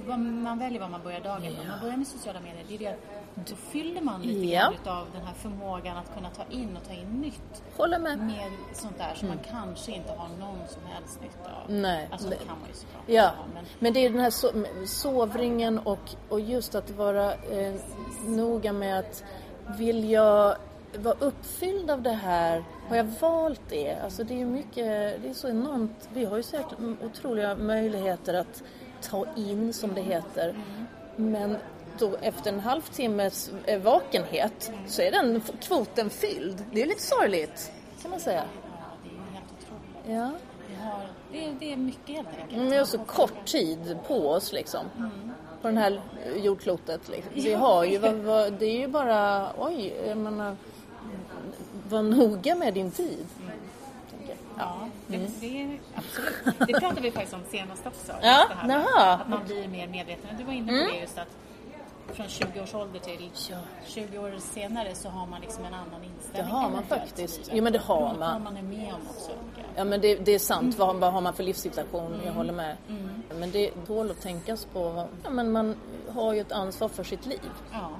[0.08, 0.42] Mm.
[0.42, 1.52] Man väljer vad man börjar dagen med.
[1.68, 2.96] Man börjar med sociala medier, det är det
[3.34, 4.60] då fyller man lite Ja.
[4.62, 8.18] grann utav den här förmågan att kunna ta in och ta in nytt Håller med.
[8.18, 11.70] med sånt där som man kanske inte har någon som helst nytta av.
[11.70, 11.82] Mm.
[11.82, 12.08] Nej.
[12.12, 14.86] Alltså det kan man ju såklart Ja, ha, men men det är den här so-
[14.86, 17.74] sovringen och, och just att vara eh,
[18.26, 19.24] noga med att
[19.78, 20.56] vill jag
[20.98, 22.64] vara uppfylld av det här?
[22.88, 23.94] Har jag valt det?
[24.04, 26.08] Alltså det är ju mycket, det är så enormt.
[26.12, 28.62] Vi har ju säkert otroliga möjligheter att
[29.02, 30.54] ta in som det heter.
[31.16, 31.56] Men
[31.98, 33.50] då efter en halvtimmes
[33.82, 36.64] vakenhet så är den kvoten fylld.
[36.72, 38.44] Det är lite sorgligt kan man säga.
[38.74, 40.06] ja, det är helt otroligt.
[40.82, 42.52] Har, det, är, det är mycket helt enkelt.
[42.52, 44.80] Mm, Vi har så kort tid på oss liksom.
[45.62, 46.00] På det här
[46.36, 47.08] jordklotet.
[47.08, 47.32] Liksom.
[47.34, 47.98] Vi har ju,
[48.58, 50.56] det är ju bara, oj, jag menar,
[51.92, 53.26] var noga med din tid.
[54.28, 54.36] jag.
[54.58, 56.58] Ja, det, det är absolut.
[56.58, 58.12] Det pratade vi faktiskt om senast också.
[58.22, 58.86] Ja, det här med.
[59.20, 60.36] Att man blir mer medveten.
[60.38, 61.28] Du var inne på det just att
[62.12, 63.56] från 20 års ålder till Ja.
[63.86, 66.32] 20 år senare så har man liksom en annan inställning.
[66.32, 67.50] Det har man faktiskt.
[67.52, 68.18] Jo, men det har man.
[68.18, 69.30] vad man är med om också.
[69.76, 72.20] Ja men det, det är sant, vad, vad har man för livssituation?
[72.26, 72.76] Jag håller med.
[73.38, 75.06] Men det tål att tänkas på.
[75.24, 75.76] Ja, men man
[76.14, 77.40] har ju ett ansvar för sitt liv
[77.72, 77.90] Ja,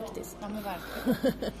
[0.00, 0.36] faktiskt.
[0.40, 1.34] ja men verkligen.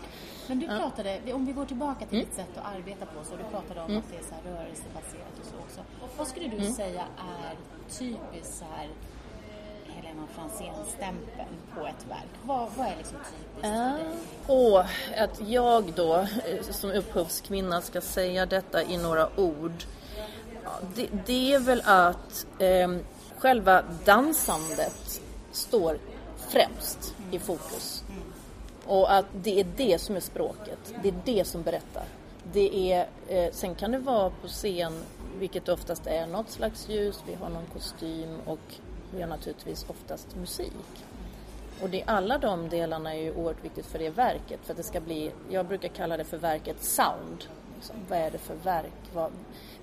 [0.52, 3.44] Men du pratade, om vi går tillbaka till ditt sätt att arbeta på, så du
[3.50, 5.80] pratade om att det är så här rörelsebaserat och så också.
[6.18, 7.56] Vad skulle du säga är
[7.98, 8.88] typiskt så här
[9.86, 12.30] Helena Franzén-stämpeln på ett verk?
[12.42, 14.04] Vad, vad är liksom typiskt för dig?
[14.46, 14.80] Och
[15.18, 19.84] att jag då eh, som upphovskvinna ska säga detta i några ord.
[20.64, 22.90] Ja, det, det är väl att eh,
[23.38, 25.20] själva dansandet
[25.52, 25.98] står
[26.48, 27.91] främst i fokus.
[28.86, 30.94] Och att det är det som är språket.
[31.02, 32.04] Det är det som berättar.
[32.52, 34.92] Det är, eh, sen kan det vara på scen,
[35.38, 38.74] vilket oftast är något slags ljus, vi har någon kostym och
[39.14, 41.04] vi har naturligtvis oftast musik.
[41.82, 44.60] Och det, alla de delarna är ju oerhört viktigt för det verket.
[44.62, 47.44] För att det ska bli, jag brukar kalla det för verket sound.
[47.76, 49.10] Liksom, vad är det för verk?
[49.14, 49.32] Vad,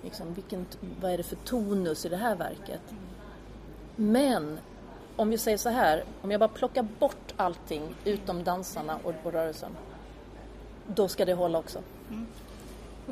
[0.04, 0.66] liksom, vilken,
[1.02, 2.82] vad är det för tonus i det här verket?
[3.96, 4.60] Men
[5.20, 9.34] om vi säger så här, om jag bara plockar bort allting utom dansarna och, och
[9.34, 9.72] rörelsen.
[10.88, 11.80] Då ska det hålla också.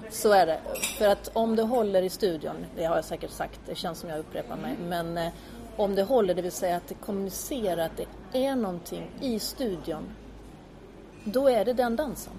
[0.10, 0.60] Så är det.
[0.98, 4.10] För att om det håller i studion, det har jag säkert sagt, det känns som
[4.10, 4.76] jag upprepar mig.
[4.88, 5.32] Men eh,
[5.76, 10.04] om det håller, det vill säga att det kommunicerar att det är någonting i studion.
[11.24, 12.34] Då är det den dansen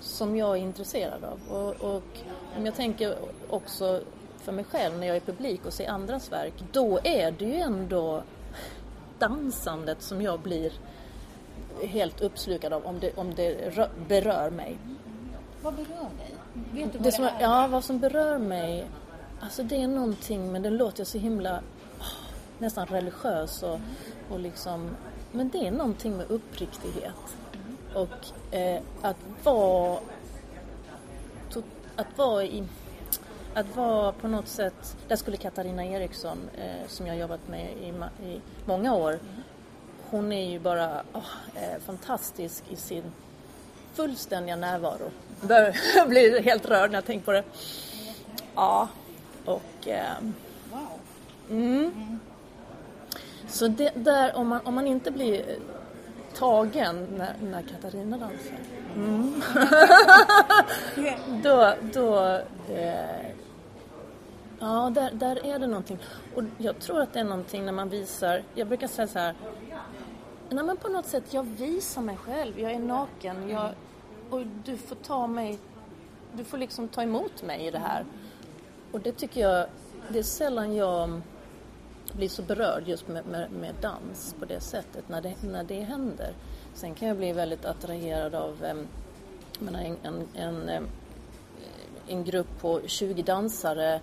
[0.00, 1.56] som jag är intresserad av.
[1.56, 2.18] Och, och
[2.56, 3.14] om jag tänker
[3.50, 4.00] också
[4.36, 6.54] för mig själv när jag är publik och ser andras verk.
[6.72, 8.22] Då är det ju ändå
[9.26, 10.72] dansandet som jag blir
[11.82, 14.78] helt uppslukad av om det, om det rö- berör mig.
[15.62, 15.86] Vad berör
[16.18, 16.34] dig?
[16.72, 17.40] Vet du vad Det det, som, är?
[17.40, 18.86] ja, vad som berör mig,
[19.40, 21.60] alltså det är någonting, men det låter så himla
[22.58, 23.78] nästan religiös och,
[24.30, 24.90] och liksom,
[25.32, 27.36] men det är någonting med uppriktighet.
[27.94, 29.98] Och eh, att vara,
[31.96, 32.64] att vara i,
[33.54, 37.88] att vara på något sätt, där skulle Katarina Eriksson, eh, som jag jobbat med i,
[38.28, 39.18] i många år,
[40.10, 43.04] hon är ju bara oh, eh, fantastisk i sin
[43.94, 45.10] fullständiga närvaro.
[45.48, 47.44] Jag blir helt rörd när jag tänker på det.
[48.54, 48.88] Ja,
[49.44, 49.88] och...
[49.88, 50.12] Eh,
[51.50, 52.20] mm.
[53.48, 55.56] Så det, där, om man, om man inte blir
[56.34, 58.58] tagen när, när Katarina dansar.
[58.96, 59.42] Mm.
[61.42, 62.40] då, då
[62.74, 63.26] eh,
[64.62, 65.98] ja, där, där är det någonting.
[66.34, 69.34] Och jag tror att det är någonting när man visar, jag brukar säga så här,
[70.50, 73.70] nej men på något sätt, jag visar mig själv, jag är naken, jag,
[74.30, 75.58] och du får ta mig,
[76.32, 78.04] du får liksom ta emot mig i det här.
[78.92, 79.66] Och det tycker jag,
[80.08, 81.20] det är sällan jag
[82.12, 85.80] blir så berörd just med, med, med, dans på det sättet när det, när det
[85.80, 86.34] händer.
[86.74, 88.74] Sen kan jag bli väldigt attraherad av eh,
[89.58, 90.86] menar, en, en, en,
[92.06, 94.00] en grupp på 20 dansare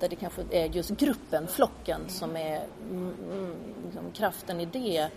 [0.00, 5.08] där det kanske är just gruppen, flocken, som är mm, mm, liksom, kraften i det.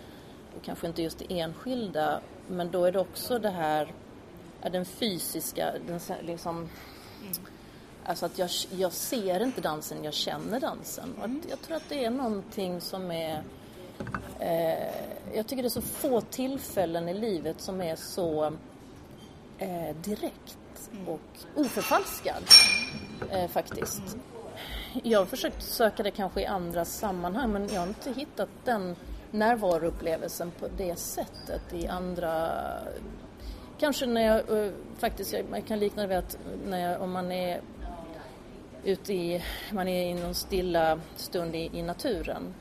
[0.56, 3.92] Och kanske inte just det enskilda, men då är det också det här,
[4.70, 6.68] den fysiska, den, liksom,
[8.04, 11.14] Alltså att jag, jag ser inte dansen, jag känner dansen.
[11.22, 13.42] Och jag tror att det är någonting som är...
[14.40, 18.44] Eh, jag tycker det är så få tillfällen i livet som är så
[19.58, 20.58] eh, direkt
[21.06, 22.42] och oförfalskad
[23.30, 24.16] eh, faktiskt.
[25.02, 28.96] Jag har försökt söka det kanske i andra sammanhang men jag har inte hittat den
[29.30, 32.50] närvaroupplevelsen på det sättet i andra
[33.82, 37.32] Kanske när jag eh, faktiskt, jag kan likna det vid att när jag, om man
[37.32, 37.60] är
[38.84, 42.54] ute i, man är i någon stilla stund i, i naturen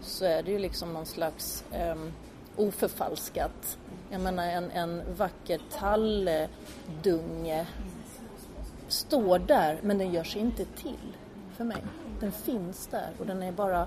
[0.00, 2.12] så är det ju liksom någon slags um,
[2.56, 3.78] oförfalskat.
[4.10, 7.66] Jag menar en, en vacker talldunge
[8.88, 11.16] står där men den gör sig inte till
[11.58, 11.82] för mig.
[12.20, 13.86] Den finns där och den är bara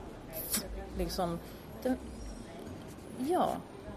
[0.97, 1.39] liksom,
[1.83, 1.97] den,
[3.17, 3.55] ja,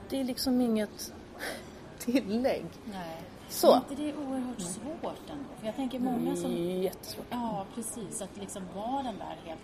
[0.08, 1.12] det är liksom inget
[1.98, 2.66] tillägg.
[2.84, 3.22] Nej.
[3.48, 3.70] Så.
[3.70, 5.44] Men inte det är oerhört svårt ändå?
[5.58, 6.52] För jag tänker många som...
[6.56, 7.26] Jättesvårt.
[7.30, 8.22] Ja, precis.
[8.22, 9.60] Att liksom vara den där helt...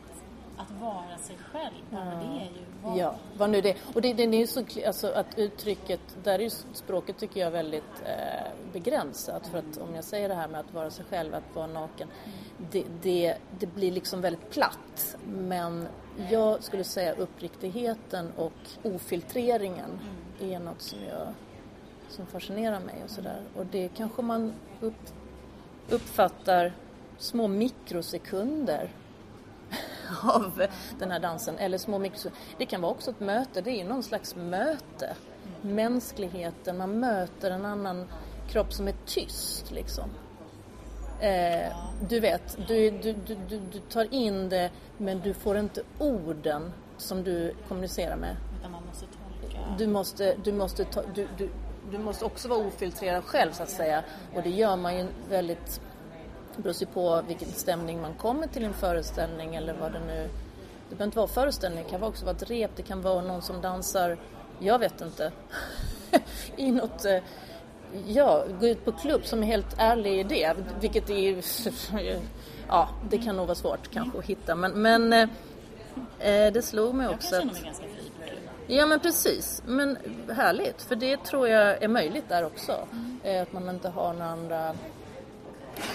[0.60, 1.74] Att vara sig själv.
[1.90, 2.98] Men det är ju vad...
[2.98, 6.42] Ja, vad nu det Och det, det är ju så alltså att uttrycket, där är
[6.42, 9.46] ju språket tycker jag väldigt eh, begränsat.
[9.46, 12.08] För att om jag säger det här med att vara sig själv, att vara naken.
[12.70, 15.16] Det, det, det blir liksom väldigt platt.
[15.26, 15.88] Men
[16.30, 20.00] jag skulle säga uppriktigheten och ofiltreringen
[20.40, 21.34] är något som jag
[22.08, 23.42] som fascinerar mig och sådär.
[23.56, 25.12] Och det kanske man upp,
[25.88, 26.72] uppfattar
[27.18, 28.90] små mikrosekunder
[30.22, 30.66] av
[30.98, 31.58] den här dansen.
[31.58, 32.40] Eller små mikrosekunder.
[32.58, 35.16] Det kan vara också ett möte, det är någon slags möte.
[35.62, 38.06] Mänskligheten, man möter en annan
[38.48, 40.10] kropp som är tyst liksom.
[41.20, 41.72] Eh,
[42.08, 43.36] du vet, du, du, du,
[43.72, 48.36] du, tar in det men du får inte orden som du kommunicerar med.
[48.58, 49.58] Utan man måste tolka.
[49.78, 51.50] Du måste, du måste ta, du, du,
[51.90, 54.04] du måste också vara ofiltrerad själv så att säga.
[54.34, 55.80] Och det gör man ju väldigt,
[56.56, 60.28] det beror ju på vilken stämning man kommer till en föreställning eller vad det nu,
[60.88, 63.42] det behöver inte vara föreställning, det kan också vara ett rep, det kan vara någon
[63.42, 64.18] som dansar,
[64.58, 65.32] jag vet inte,
[66.56, 67.18] i något eh,
[68.06, 71.44] Ja, gå ut på klubb som är helt ärlig i det, vilket är
[72.68, 75.28] Ja, det kan nog vara svårt kanske att hitta men, men eh,
[76.18, 78.10] eh det slog mig också jag kan känna mig ganska fri
[78.72, 79.98] Ja men precis, men
[80.32, 82.88] härligt för det tror jag är möjligt där också.
[82.92, 83.42] Mm.
[83.42, 84.74] Att man inte har några andra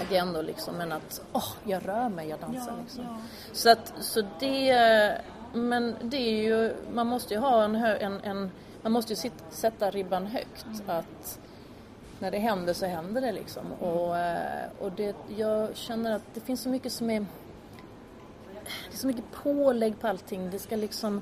[0.02, 3.04] agendor liksom men att åh, jag rör mig, jag dansar ja, liksom.
[3.04, 3.18] Ja.
[3.54, 5.22] Så att, så det,
[5.54, 9.44] men det är ju, man måste ju ha en, en, en man måste ju sitta,
[9.50, 10.98] sätta ribban högt mm.
[11.00, 11.40] att
[12.20, 13.66] när det händer så händer det liksom.
[13.66, 13.80] Mm.
[13.80, 17.20] Och, eh, och det, jag känner att det finns så mycket som är
[18.90, 20.50] det är så mycket pålägg på allting.
[20.50, 21.22] Det ska liksom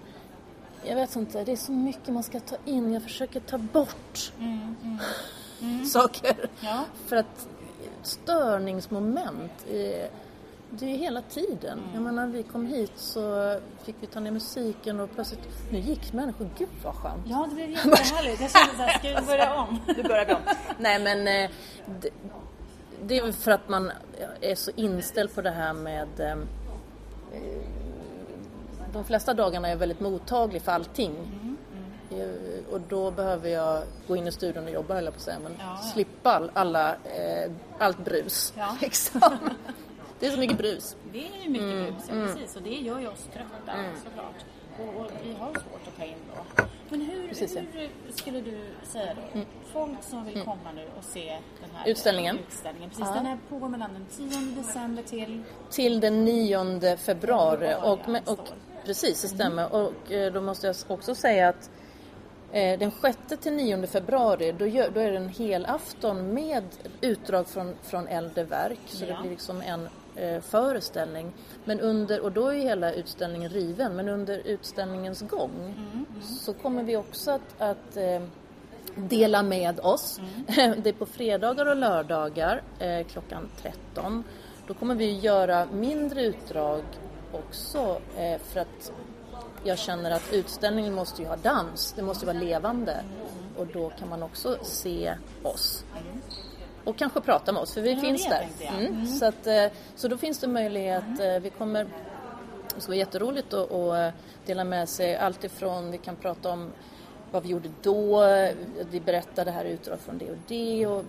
[0.86, 2.94] jag vet inte, det är så mycket man ska ta in.
[2.94, 5.00] Jag försöker ta bort mm, mm,
[5.62, 5.86] mm.
[5.96, 6.50] saker.
[6.60, 6.86] Ja.
[7.08, 7.48] För att
[8.04, 9.52] störningsmoment,
[10.80, 11.80] det är hela tiden.
[11.80, 11.94] Mm.
[11.94, 15.40] Jag menar, vi kom hit så fick vi ta ner musiken och plötsligt,
[15.72, 17.24] nu gick människor, gud vad skönt.
[17.26, 18.42] Ja, det blev jättehärligt.
[18.42, 19.80] Jag kände såhär, ska vi börja om?
[19.96, 20.42] du börjar vi om.
[20.78, 21.52] Nej men, eh,
[22.02, 22.10] det,
[23.04, 23.92] det är för att man
[24.42, 26.38] är så inställd på det här med eh,
[28.94, 31.16] de flesta dagarna är jag väldigt mottaglig för allting.
[32.22, 32.30] Mm.
[32.30, 32.66] Mm.
[32.72, 35.40] Och då behöver jag gå in i studion och jobba höll jag på att säga,
[35.44, 38.54] men ja, slippa alla, eh, allt brus.
[38.58, 38.78] Ja.
[38.82, 39.22] Liksom.
[40.20, 40.96] det är så mycket brus.
[41.12, 41.84] Det är mycket mm.
[41.84, 42.28] brus, ja, mm.
[42.28, 42.56] precis.
[42.56, 43.92] Och det gör ju oss trötta mm.
[44.04, 44.46] såklart.
[44.80, 46.64] Och, och vi har svårt att ta in då.
[46.90, 49.22] Men hur, Precis, hur skulle du säga då?
[49.34, 49.48] Mm.
[49.74, 52.40] Folk som vill komma nu och se den här utställningen.
[52.48, 52.90] utställningen.
[52.90, 53.14] Precis, ja.
[53.14, 55.44] Den här pågår mellan den 10 december till?
[55.72, 56.98] Till den 9 februari.
[56.98, 58.48] februari och, och, och
[58.86, 59.74] Precis, det stämmer.
[59.74, 61.83] Och eh, då måste jag också säga att Eh,
[62.54, 66.64] den 6 till 9 februari då, gör, då är det en hel afton med
[67.02, 68.80] utdrag från, från äldre verk.
[68.86, 69.16] Så Ja.
[69.16, 71.32] det blir liksom en eh, föreställning.
[71.66, 75.76] Men under, och då är ju hela utställningen riven, men under utställningens gång
[76.22, 78.22] så kommer vi också att, att eh,
[78.96, 80.20] dela med oss.
[80.78, 84.24] Det är på fredagar och lördagar eh, klockan 13.
[84.68, 86.84] Då kommer vi göra mindre utdrag
[87.32, 88.92] också eh, för att
[89.64, 93.04] jag känner att utställningen måste ju ha dans, det måste vara levande
[93.58, 95.86] och då kan man också se oss.
[96.84, 98.48] Och kanske prata med oss, för vi Ja, finns där.
[98.60, 98.74] jag.
[98.74, 99.08] Mm.
[99.08, 101.84] Så, att, eh, så då finns det möjlighet, eh, vi kommer,
[102.76, 104.14] det ska vara jätteroligt att, att
[104.46, 106.72] dela med sig allt ifrån, vi kan prata om
[107.32, 108.22] vad vi gjorde då,
[108.92, 111.04] vi berättar det här utdrag från det och det och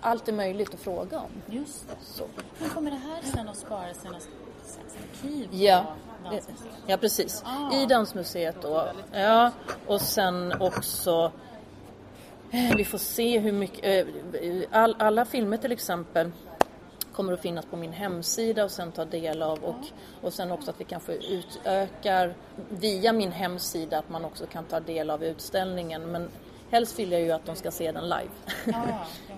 [0.00, 1.54] allt är möjligt att fråga om.
[1.56, 1.94] Just det.
[2.02, 2.24] Så.
[2.58, 4.22] Men kommer det här sen att sparas i något
[4.62, 5.84] slags arkiv Ja,
[6.24, 6.72] Dansmuseet?
[6.86, 7.42] ja precis.
[7.46, 7.74] Ah.
[7.74, 8.88] I Dansmuseet då.
[9.12, 9.50] Ja,
[9.86, 11.32] och sen också
[12.50, 16.30] eh, vi får se hur mycket, eh, all, alla filmer till exempel
[17.12, 19.86] kommer att finnas på min hemsida och sen ta del av och,
[20.22, 22.34] och sen också att vi kanske utökar
[22.68, 26.28] via min hemsida att man också kan ta del av utställningen men
[26.70, 28.30] helst vill jag ju att de ska se den live.
[28.66, 28.72] Ja,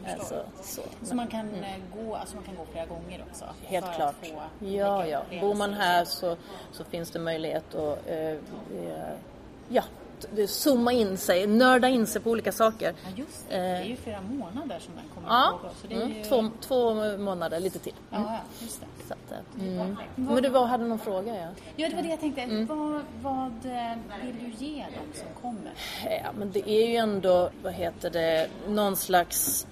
[0.07, 0.37] jag förstår.
[0.43, 1.07] alltså, så.
[1.07, 3.45] Så man kan, eh, gå, alltså man kan gå flera gånger också?
[3.63, 4.15] Helt klart.
[4.59, 5.23] Ja, ja.
[5.41, 6.37] Bor man här så,
[6.73, 8.37] så finns det möjlighet att eh, eh,
[9.69, 9.83] ja,
[10.23, 12.95] t- zooma in sig, nörda in sig på olika saker.
[13.05, 13.57] Ja, just det.
[13.57, 15.75] Det är ju flera månader som den kommer Ja, att pågå.
[15.81, 16.25] Så det är mm, ju...
[16.25, 17.95] två, två månader, lite till.
[18.11, 18.87] Ja, ja, just det.
[19.09, 19.97] Så att, eh, mm.
[20.15, 21.37] Men du var, hade någon fråga?
[21.37, 21.49] Ja.
[21.77, 22.41] Ja, det var det jag tänkte.
[22.41, 22.67] Mm.
[22.67, 25.73] Vad, vad eh, vill du ge dem som kommer?
[26.05, 29.67] Ja, men det är ju ändå, vad heter det, någon slags...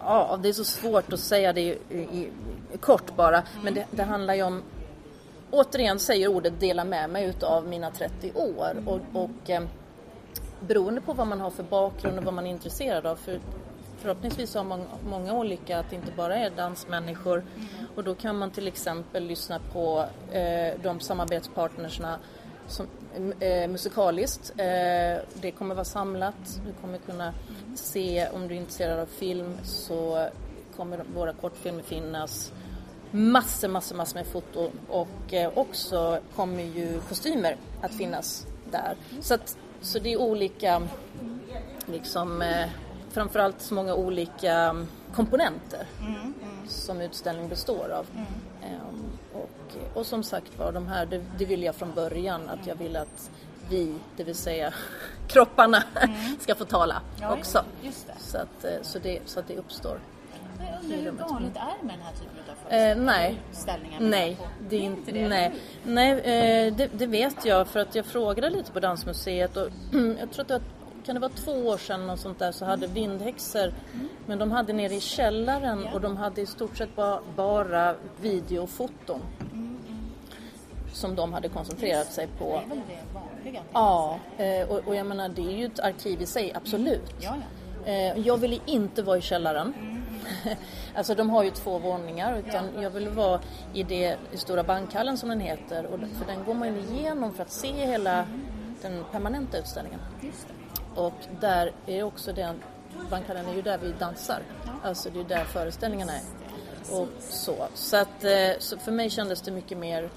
[0.00, 2.30] Ja, det är så svårt att säga det i, i,
[2.72, 4.62] i, kort bara, men det, det handlar ju om...
[5.50, 9.62] Återigen säger ordet dela med mig utav mina 30 år och, och eh,
[10.60, 13.16] beroende på vad man har för bakgrund och vad man är intresserad av.
[13.16, 13.40] För
[13.98, 17.44] förhoppningsvis har man många olika, att det inte bara är dansmänniskor.
[17.94, 22.18] Och då kan man till exempel lyssna på eh, de samarbetspartnersna
[22.68, 22.86] som,
[23.40, 24.50] eh, musikaliskt.
[24.50, 26.60] Eh, det kommer vara samlat.
[26.66, 27.34] Du kommer kunna
[27.74, 30.28] se, om du är intresserad av film så
[30.76, 32.52] kommer våra kortfilmer finnas.
[33.10, 38.96] Massor, massor, massor med foto och eh, också kommer ju kostymer att finnas där.
[39.20, 40.82] Så, att, så det är olika,
[41.86, 42.68] liksom, eh,
[43.10, 44.76] framförallt så många olika
[45.14, 45.86] komponenter
[46.68, 48.06] som utställningen består av.
[48.62, 52.66] Ehm, och, och som sagt var, de här, det, det vill jag från början att
[52.66, 53.30] jag vill att
[53.70, 54.74] vi, det vill säga
[55.28, 55.82] kropparna,
[56.40, 57.64] ska få tala Ja, också.
[57.82, 58.14] just det.
[58.18, 59.98] Så att, eh, så, det, så att det uppstår.
[60.58, 63.04] Jag undrar hur vanligt är det med den här typen av Eh, föreställningar?
[63.12, 63.38] nej.
[63.52, 64.44] Ställningar Nej, på?
[64.68, 65.28] det är inte det?
[65.28, 65.52] Nej,
[65.84, 69.68] nej eh, det, det vet jag för att jag frågade lite på Dansmuseet och
[70.20, 70.62] jag tror att det var,
[71.04, 73.72] kan det vara två år sedan och sånt där så hade Vindhäxor
[74.26, 79.20] men de hade nere i källaren och de hade i stort sett bara, bara videofoton
[80.92, 82.44] som de hade koncentrerat sig Det på.
[82.64, 83.62] är väl det vanliga?
[83.72, 87.14] Ja, eh, och, och jag menar det är ju ett arkiv i sig, absolut.
[87.20, 87.34] Ja,
[87.84, 87.92] ja.
[87.92, 89.74] Eh, Jag ville inte vara i källaren.
[90.94, 93.40] Alltså de har ju två våningar utan jag ville vara
[93.72, 97.42] i det i Stora bankhallen som den heter och för den går man igenom för
[97.42, 98.26] att se hela
[98.82, 100.00] den permanenta utställningen.
[100.94, 102.62] Och där är också den,
[103.10, 104.42] bankhallen är ju där vi dansar.
[104.82, 106.22] Alltså det är där föreställningarna är.
[106.90, 107.66] Och så.
[107.74, 110.10] Så, att, eh, så för mig kändes det mycket mer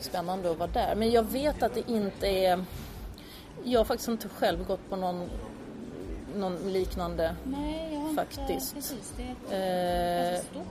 [0.00, 0.94] spännande att vara där.
[0.94, 2.64] Men jag vet att det inte är...
[3.64, 5.30] Jag har faktiskt inte själv gått på någon,
[6.36, 7.36] någon liknande.
[7.44, 8.40] Nej, jag har Faktiskt.
[8.40, 8.74] inte...
[8.74, 10.64] Precis, det är ett Eh, stort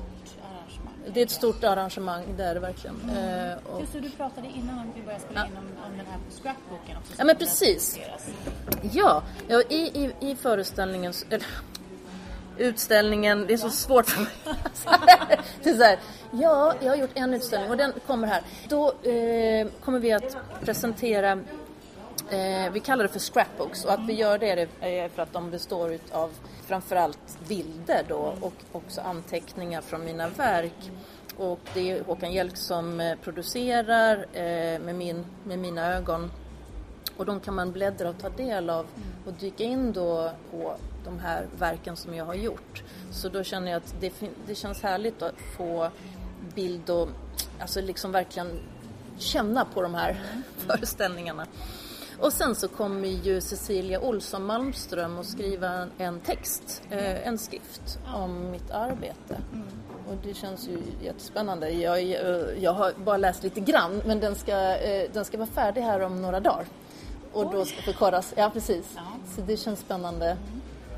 [0.44, 1.14] arrangemang.
[1.14, 2.96] det är ett stort arrangemang, det är det verkligen.
[3.10, 6.20] Eh, och, Just det, du pratade innan vi började spela in om, om den här
[6.42, 7.14] scrapbooken också.
[7.18, 8.00] Ja, men precis.
[8.92, 11.46] ja, ja i, i, i föreställningen, eller
[12.58, 14.32] utställningen, det är så svårt för mig.
[15.64, 16.00] det är så här,
[16.32, 18.42] ja, jag har gjort en utställning och den kommer här.
[18.70, 21.40] Då eh, kommer vi att presentera
[22.32, 25.52] Eh, vi kallar det för scrapbooks och att vi gör det är för att de
[25.52, 26.30] består av
[26.66, 30.92] framförallt bilder då och också anteckningar från mina verk.
[31.38, 36.32] Och det är Håkan Hjelk som eh, producerar eh, med, min, med mina ögon.
[37.18, 38.86] Och de kan man bläddra och ta del av
[39.26, 40.76] och dyka in då på
[41.06, 42.84] de här verken som jag har gjort.
[43.12, 44.14] Så då känner jag att det,
[44.48, 45.90] det känns härligt att få
[46.56, 47.10] bild och
[47.60, 48.60] alltså liksom verkligen
[49.18, 50.22] känna på de här
[50.58, 51.48] föreställningarna.
[52.22, 58.00] Och sen så kommer ju Cecilia Olsson Malmström att skriva en text, eh, en skrift
[58.16, 59.38] om mitt arbete.
[60.10, 61.70] Och det känns ju jättespännande.
[61.70, 62.04] Jag,
[62.60, 66.00] jag har bara läst lite grann men den ska, eh, den ska vara färdig här
[66.00, 66.66] om några dagar.
[67.34, 68.34] och då ska förkoras.
[68.38, 68.86] Ja, precis.
[68.96, 69.02] Ja.
[69.36, 70.38] Så det känns spännande.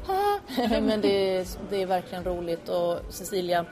[0.69, 3.65] Men det är, det är verkligen roligt och Cecilia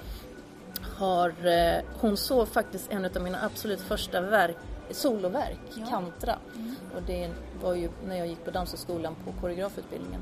[0.97, 4.57] har, eh, hon såg faktiskt en av mina absolut första verk,
[4.93, 5.85] soloverk, Ja.
[5.89, 6.35] Kantra.
[6.55, 6.75] Mm.
[6.95, 7.29] Och det
[7.63, 10.21] var ju när jag gick på Danshögskolan på koreografutbildningen.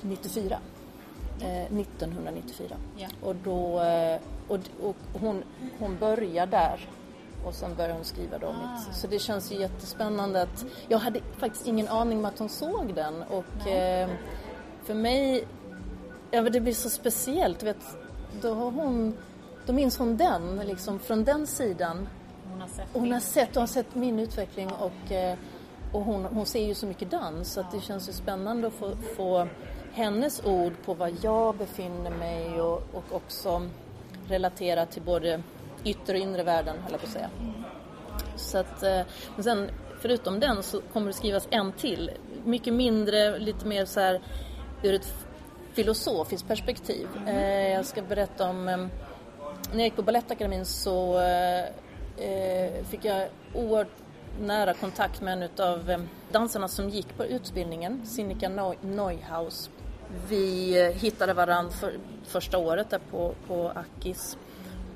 [0.00, 0.58] 94.
[1.40, 2.76] Eh, 1994.
[2.96, 3.08] Ja.
[3.22, 5.42] Och, då, eh, och, och hon,
[5.78, 6.88] hon börjar där
[7.46, 8.52] och sen börjar hon skriva då Ah.
[8.52, 8.96] mitt.
[8.96, 12.94] Så det känns ju jättespännande att jag hade faktiskt ingen aning om att hon såg
[12.94, 14.10] den och eh,
[14.84, 15.46] för mig,
[16.30, 17.96] ja det blir så speciellt, vet,
[18.42, 19.16] då har hon,
[19.66, 22.08] då minns hon den liksom från den sidan
[22.76, 25.36] sett hon har sett, har sett min utveckling och, eh,
[25.92, 28.96] och hon, hon ser ju så mycket dans så det känns ju spännande att få,
[29.16, 29.48] få
[29.92, 33.62] hennes ord på var jag befinner mig och, och också
[34.28, 35.42] relatera till både
[35.84, 37.30] yttre och inre världen, höll jag på att säga.
[38.36, 39.00] Så att, eh,
[39.34, 39.70] men sen
[40.00, 42.10] förutom den så kommer det skrivas en till.
[42.44, 44.20] Mycket mindre, lite mer så här
[44.82, 45.14] ur ett
[45.72, 47.08] filosofiskt perspektiv.
[47.26, 48.90] Eh, Jag ska berätta om när
[49.72, 51.20] jag gick på Balettakademin så
[52.16, 53.88] eh, fick jag oerhört
[54.40, 55.98] nära kontakt med en av eh,
[56.32, 59.70] dansarna som gick på utbildningen, Sinikka Neu- Neuhaus.
[60.28, 64.38] Vi eh, hittade varandra för, första året där på, på Akis.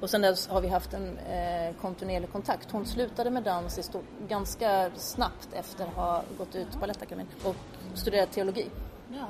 [0.00, 2.70] Och sen dess har vi haft en eh, kontinuerlig kontakt.
[2.70, 7.56] Hon slutade med dans stort, ganska snabbt efter att ha gått ut på Balettakademin och
[7.94, 8.66] studerat teologi.
[9.12, 9.26] Ja.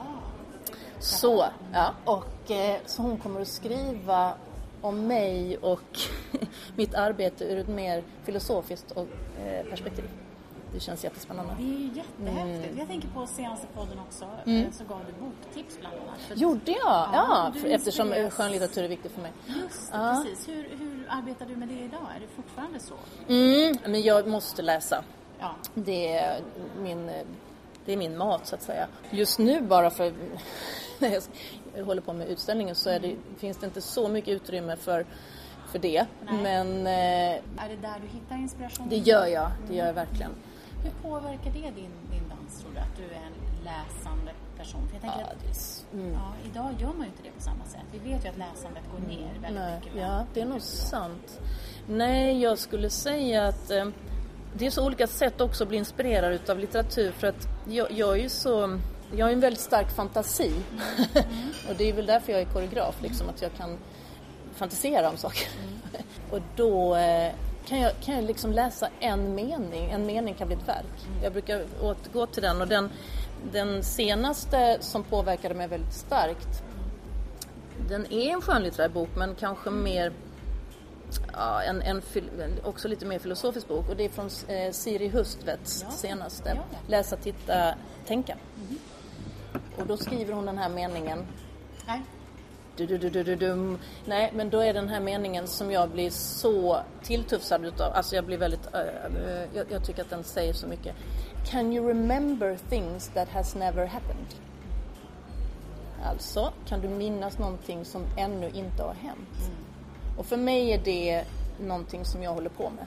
[1.00, 1.94] Så, ja.
[2.04, 4.34] Och, eh, så hon kommer att skriva
[4.80, 5.98] om mig och
[6.76, 9.06] mitt arbete ur ett mer filosofiskt och,
[9.46, 10.04] eh, perspektiv.
[10.74, 11.56] Det känns jättespännande.
[11.58, 12.64] Det är ju jättehäftigt.
[12.66, 12.78] Mm.
[12.78, 16.20] Jag tänker på senaste podden också, eh, så gav du boktips bland annat.
[16.20, 16.78] För- Gjorde jag?
[16.84, 19.32] Ja, Ja, för, eftersom skönlitteratur är viktigt för mig.
[19.46, 20.24] Just det, Ja.
[20.26, 20.48] precis.
[20.48, 22.00] Hur, hur arbetar du med det idag?
[22.16, 22.94] Är det fortfarande så?
[23.28, 25.04] Mm, men jag måste läsa.
[25.38, 25.50] Ja.
[25.74, 26.40] Det är
[26.82, 27.10] min,
[27.88, 28.86] det är min mat så att säga.
[29.10, 30.12] Just nu bara för
[30.98, 31.20] när
[31.76, 35.06] jag håller på med utställningen så det, finns det inte så mycket utrymme för,
[35.72, 36.06] för det.
[36.24, 36.42] Nej.
[36.42, 38.86] Men eh, Är det där du hittar inspiration?
[38.88, 40.30] det gör jag, det gör jag verkligen.
[40.84, 42.78] Hur påverkar det din, din dans, tror du?
[42.80, 44.88] Att du är en läsande person?
[44.88, 46.12] För jag tänker Ja, att, s- mm.
[46.12, 47.80] ja, idag gör man ju inte det på samma sätt.
[47.92, 49.92] Vi vet ju att läsandet går ner väldigt Nej, mycket.
[50.00, 51.40] ja, det är nog sant.
[51.88, 53.88] Nej, jag skulle säga att eh,
[54.58, 58.18] det är så olika sätt också att bli inspirerad utav litteratur för att jag, jag
[58.18, 58.78] är ju så
[59.16, 60.52] jag har ju en väldigt stark fantasi
[61.68, 63.78] och det är väl därför jag är koreograf, liksom, att jag kan
[64.54, 65.48] fantisera om saker.
[66.30, 67.32] och då eh,
[67.66, 71.08] kan jag, kan jag liksom läsa en mening, en mening kan bli ett verk.
[71.22, 72.90] Jag brukar återgå till den och den,
[73.52, 76.62] den senaste som påverkade mig väldigt starkt
[77.88, 80.12] den är en skönlitterär bok men kanske mer
[81.32, 82.02] ja, en, en,
[82.64, 86.78] också lite mer filosofisk bok och det är från eh, Siri Hustvets Ja, senaste ja.
[86.86, 87.74] Läsa, titta,
[88.06, 88.36] tänka.
[89.76, 91.26] Och då skriver hon den här meningen
[91.86, 92.02] Nej.
[92.76, 93.78] du, du, du, du, du, dum.
[94.04, 97.92] Nej, men då är den här meningen som jag blir så tilltufsad utav.
[97.94, 98.74] Alltså jag blir väldigt...
[98.74, 100.96] eh, eh, jag, jag tycker att den säger så mycket.
[101.50, 104.34] Can you remember things that has never happened?
[106.04, 109.50] Alltså, kan du minnas någonting som ännu inte har hänt?
[110.18, 111.24] Och för mig är det
[111.60, 112.86] någonting som jag håller på med.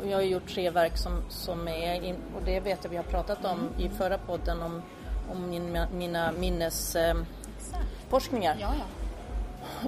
[0.00, 2.96] Och Jag har gjort tre verk som, som är, in, och det vet jag vi
[2.96, 4.82] har pratat om i förra podden om,
[5.32, 8.56] om min, mina minnesforskningar.
[8.60, 8.84] Ja, ja.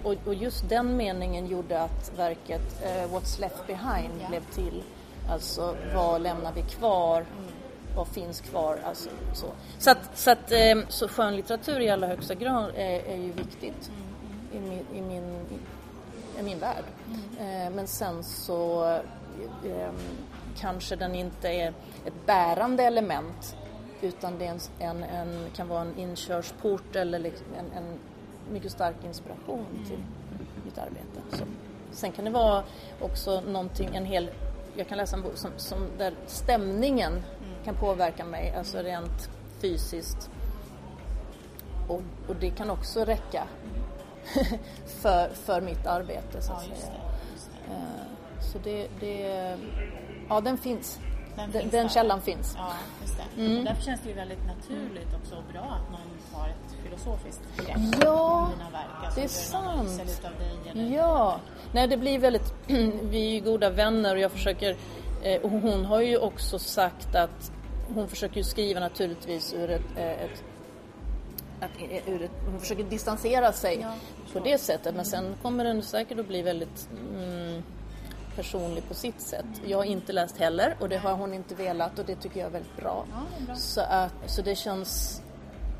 [0.04, 4.28] Och, och just den meningen gjorde att verket eh, What's Left Behind Ja.
[4.28, 4.82] blev till.
[5.30, 7.16] Alltså vad lämnar vi kvar?
[7.16, 7.26] Mm.
[7.96, 8.78] Vad finns kvar?
[8.84, 9.46] Alltså, så
[9.78, 13.90] så, att, så, att, eh, så skönlitteratur i allra högsta grad är, är ju viktigt
[13.90, 14.02] Mm,
[14.52, 15.40] i, min, i, min,
[16.42, 16.84] min värld.
[17.38, 17.72] Mm.
[17.72, 18.84] Men sen så
[19.64, 19.90] eh,
[20.56, 21.68] kanske den inte är
[22.06, 23.56] ett bärande element
[24.02, 27.18] utan det är en, en, en, kan vara en inkörsport eller
[27.58, 27.98] en, en
[28.50, 29.98] mycket stark inspiration till
[30.64, 31.20] mitt arbete.
[31.30, 31.44] Så.
[31.90, 32.64] Sen kan det vara
[33.00, 34.30] också någonting, en hel,
[34.76, 37.22] jag kan läsa en bok som, som där stämningen
[37.64, 39.30] kan påverka mig, alltså rent
[39.60, 40.30] fysiskt.
[41.88, 43.46] Och, och det kan också räcka
[44.86, 46.92] för, för mitt arbete så att Ja, säga.
[46.92, 47.72] det.
[47.72, 47.74] Det.
[47.74, 49.56] Eh, Så det, det,
[50.28, 50.98] ja den finns.
[51.36, 52.54] Den Den, finns den källan finns.
[52.58, 53.42] Ja, just det.
[53.44, 53.64] Mm.
[53.64, 57.76] Därför känns det ju väldigt naturligt också och bra att någon har ett filosofiskt grepp
[58.04, 59.04] Ja, dina verk.
[59.04, 60.00] Alltså, det är sant.
[60.74, 60.94] dig.
[60.94, 61.36] Ja,
[61.72, 62.54] nej det blir väldigt,
[63.02, 64.76] vi är ju goda vänner och jag försöker,
[65.22, 67.52] eh, hon har ju också sagt att
[67.94, 70.44] hon försöker ju skriva naturligtvis ur ett, eh, ett
[71.62, 71.70] att,
[72.06, 73.94] ur ett, hon försöker distansera sig Ja,
[74.32, 77.62] på det sättet men sen kommer den säkert att bli väldigt mm,
[78.36, 79.46] personlig på sitt sätt.
[79.66, 82.46] Jag har inte läst heller och det har hon inte velat och det tycker jag
[82.46, 83.06] är väldigt bra.
[83.10, 83.54] Ja, är bra.
[83.54, 85.22] Så, att, så det känns,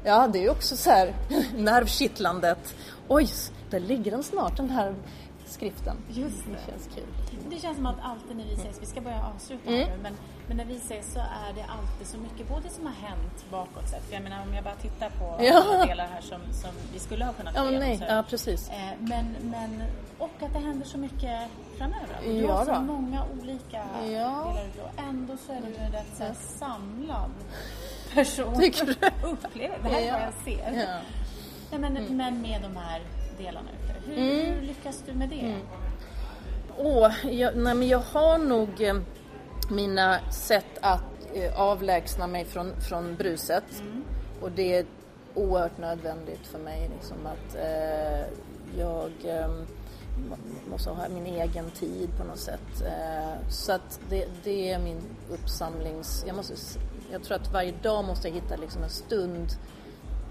[0.05, 1.15] ja det är också så här
[1.57, 2.75] nervkittlandet.
[3.09, 3.29] Oj,
[3.71, 4.95] där ligger den snart den här
[5.53, 5.97] skriften.
[6.09, 7.07] Just Det känns kul.
[7.51, 9.89] Det känns som att alltid när vi ses, vi ska börja avsluta Mm.
[9.89, 10.13] nu, men,
[10.49, 13.89] men när vi ses så är det alltid så mycket, både som har hänt bakåt
[13.89, 15.85] sett, för jag menar om jag bara tittar på Ja.
[15.87, 18.71] delar här som, som vi skulle ha kunnat Ja, men nej, så- ja precis.
[18.71, 19.83] Eh, men, men,
[20.19, 21.41] och att det händer så mycket
[21.79, 22.17] framöver.
[22.25, 22.81] Du Ja har så då.
[22.81, 24.09] många olika Ja.
[24.09, 27.31] delar och ändå så är du en rätt så här, samlad
[28.15, 28.61] person.
[28.61, 28.93] Tycker du?
[29.29, 30.13] Upplever det här är Ja.
[30.13, 30.81] vad jag ser.
[30.81, 30.99] Ja.
[31.71, 33.01] Nej, men, men med de här
[33.39, 33.95] delarna ute.
[34.07, 34.55] Hur, Mm.
[34.55, 35.57] hur lyckas du med det?
[36.79, 38.95] Åh, jag, nej men jag har nog eh,
[39.71, 41.03] mina sätt att
[41.35, 43.65] eh, avlägsna mig från, från bruset.
[44.41, 44.87] Och det är
[45.35, 48.21] oerhört nödvändigt för mig liksom att eh,
[48.79, 49.49] jag eh,
[50.29, 52.83] må- måste ha min egen tid på något sätt.
[52.87, 56.25] Eh, så att det, det är min uppsamlings...
[56.27, 56.55] Jag, måste,
[57.13, 59.49] jag tror att varje dag måste jag hitta liksom en stund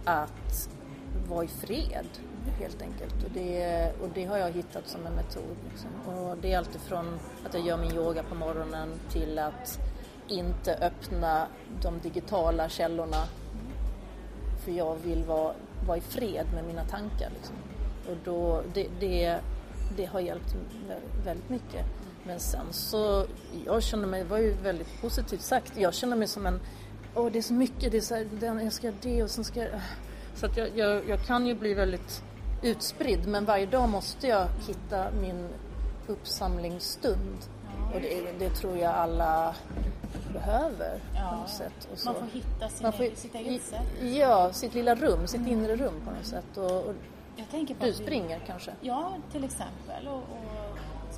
[0.05, 0.69] att
[1.29, 2.05] vara i fred
[2.59, 3.23] helt enkelt.
[3.23, 5.57] Och det, och det har jag hittat som en metod.
[5.69, 6.13] Liksom.
[6.15, 9.79] Och det är alltifrån att jag gör min yoga på morgonen till att
[10.27, 11.47] inte öppna
[11.81, 13.23] de digitala källorna
[14.65, 15.53] för jag vill vara,
[15.87, 17.29] vara i fred med mina tankar.
[17.35, 17.55] Liksom.
[18.09, 19.39] Och då, det, det,
[19.97, 20.55] det har hjälpt
[21.25, 21.85] väldigt mycket.
[22.23, 23.25] Men sen så,
[23.65, 26.59] jag känner mig, det var ju väldigt positivt sagt, jag känner mig som en,
[27.15, 29.29] åh det är så mycket, det är så här, den, jag ska göra det och
[29.29, 29.69] sen ska jag,
[30.35, 32.23] så att jag, jag, jag kan ju bli väldigt
[32.61, 35.47] utspridd men varje dag måste jag hitta min
[36.07, 37.37] uppsamlingsstund.
[37.93, 39.55] Och det, det tror jag alla
[40.33, 41.35] behöver på Ja.
[41.35, 41.87] något sätt.
[41.91, 42.05] Och så.
[42.05, 43.87] Man får hitta sin Man får- sitt eget sätt.
[44.01, 46.57] Ja, sitt lilla rum, sitt inre rum på något sätt.
[46.57, 46.93] Och, och
[47.79, 48.71] på du att vi- springer kanske?
[48.81, 50.07] Ja, till exempel.
[50.07, 50.60] Och, och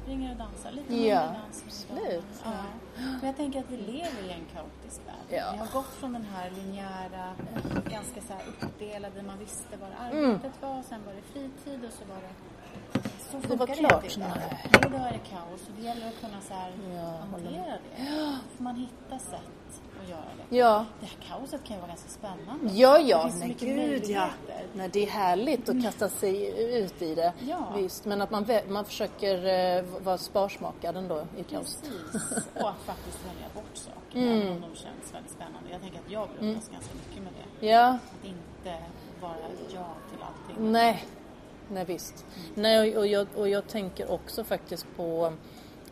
[0.04, 0.96] springer och dansar lite.
[0.96, 2.26] Ja, dans absolut.
[2.44, 2.52] Ja.
[2.96, 5.28] Men jag tänker att vi lever i en kaotisk värld.
[5.40, 5.50] Ja.
[5.54, 7.34] Vi har gått från den här linjära,
[7.90, 10.32] ganska så här uppdelade, man visste vad Mm.
[10.32, 12.34] arbetet var, sen var det fritid och så var det...
[13.32, 14.18] Så Det var klart.
[14.18, 14.30] idag.
[14.36, 14.72] Nej.
[14.92, 18.16] Då är det kaos och det gäller att kunna så här Ja, hantera det.
[18.16, 19.52] Då får man hitta sätt
[20.04, 20.58] att göra det.
[20.58, 20.86] Ja.
[21.00, 22.74] Det här kaoset kan ju vara ganska spännande.
[22.74, 24.30] Ja, ja, men gud ja.
[24.74, 27.34] Nej, det är härligt att kasta sig ut i det.
[27.40, 27.74] Ja.
[27.76, 29.46] Visst, men att man, man försöker
[29.78, 31.78] eh, vara sparsmakad ändå i kaos.
[31.82, 32.48] Precis.
[32.54, 34.30] Och att faktiskt välja bort saker, Mm.
[34.42, 35.70] även om de känns väldigt spännande.
[35.72, 37.68] Jag tänker att jag brottas ganska mycket med det.
[37.68, 38.78] Ja, Att inte
[39.22, 39.34] vara
[39.74, 40.72] ja till allting.
[40.72, 41.06] nej.
[41.70, 42.26] Nej, visst.
[42.56, 45.34] Nej, och jag, och jag tänker också faktiskt på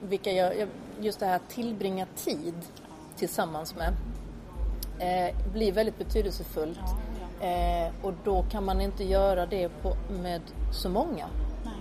[0.02, 0.68] vilka jag
[1.00, 2.54] just det här att tillbringa tid
[3.18, 3.94] tillsammans med
[5.00, 6.80] eh, blir väldigt betydelsefullt.
[6.82, 6.98] Ja,
[7.42, 7.48] ja.
[7.48, 10.42] Eh, och då kan man inte göra det på, med
[10.72, 11.26] så många.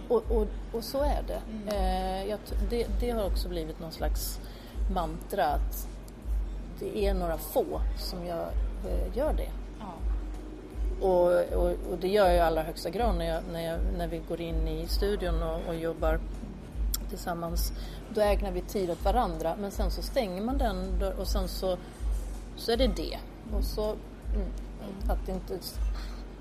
[0.09, 1.41] Och, och, och så är det.
[1.77, 2.39] Eh, jag,
[2.71, 2.87] det.
[3.01, 4.41] Det har också blivit någon slags
[4.95, 5.89] mantra att
[6.79, 8.51] det är några få som gör,
[8.85, 9.49] eh, gör det.
[9.79, 9.93] Ja.
[11.07, 14.07] Och, och, och det gör jag i allra högsta grad när, jag, när, jag, när
[14.09, 16.21] vi går in i studion och, och jobbar
[17.11, 17.73] tillsammans.
[18.15, 21.77] Då ägnar vi tid åt varandra men sen så stänger man den och sen så,
[22.57, 23.19] så är det det.
[23.57, 24.49] Och så mm,
[25.09, 25.59] att det inte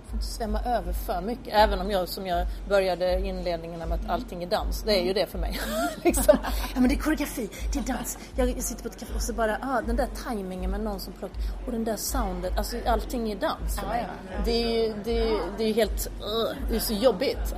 [0.10, 1.54] får inte svämma över för mycket.
[1.54, 4.84] Även om jag som jag började inledningen med att allting är dans.
[4.84, 5.60] Det är ju det för mig.
[6.04, 6.38] liksom.
[6.74, 8.18] Ja men det är koreografi, det är dans.
[8.36, 11.00] Jag, jag sitter på ett café och så bara, ah, den där tajmingen med någon
[11.00, 12.58] som plockar och den där soundet.
[12.58, 14.06] Alltså allting är dans för Ja, mig.
[14.08, 14.42] ja, ja.
[14.46, 17.56] Det är ju det är, det är ju helt, uh, det är så jobbigt.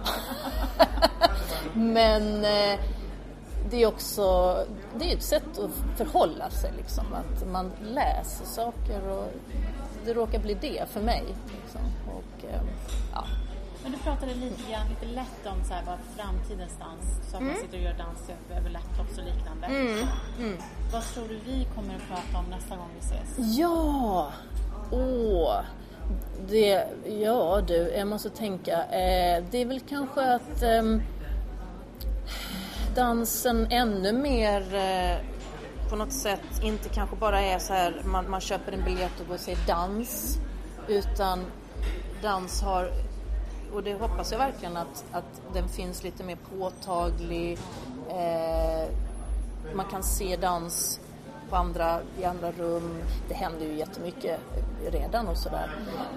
[1.73, 2.79] men eh,
[3.71, 4.23] det är också
[4.99, 7.05] det är ett sätt att förhålla sig liksom.
[7.13, 9.27] Att man läser saker och
[10.05, 11.23] det råkar bli det för mig.
[11.61, 11.81] Liksom.
[12.07, 12.61] Och, eh,
[13.13, 13.23] ja.
[13.83, 17.41] Men du pratade lite grann, lite lätt om så här, vad framtidens dans, så att
[17.41, 17.53] Mm.
[17.53, 19.67] man sitter och gör dans över laptops och liknande.
[20.93, 23.57] Vad tror du vi kommer att prata om nästa gång vi ses?
[23.57, 24.31] Ja!
[24.91, 25.59] Åh!
[26.49, 26.87] Det,
[27.21, 28.83] ja du, jag måste tänka.
[28.83, 31.01] Eh, det är väl kanske att ehm,
[32.95, 35.17] dansen ännu mer eh,
[35.89, 39.27] på något sätt inte kanske bara är så här man, man köper en biljett och
[39.27, 40.37] går och ser dans.
[40.87, 41.45] Utan
[42.21, 42.91] dans har,
[43.73, 47.57] och det hoppas jag verkligen att, att den finns lite mer påtaglig.
[48.09, 48.89] Eh,
[49.75, 50.99] man kan se dans
[51.49, 53.01] på andra, i andra rum.
[53.27, 54.39] Det händer ju jättemycket
[54.91, 55.69] redan och sådär.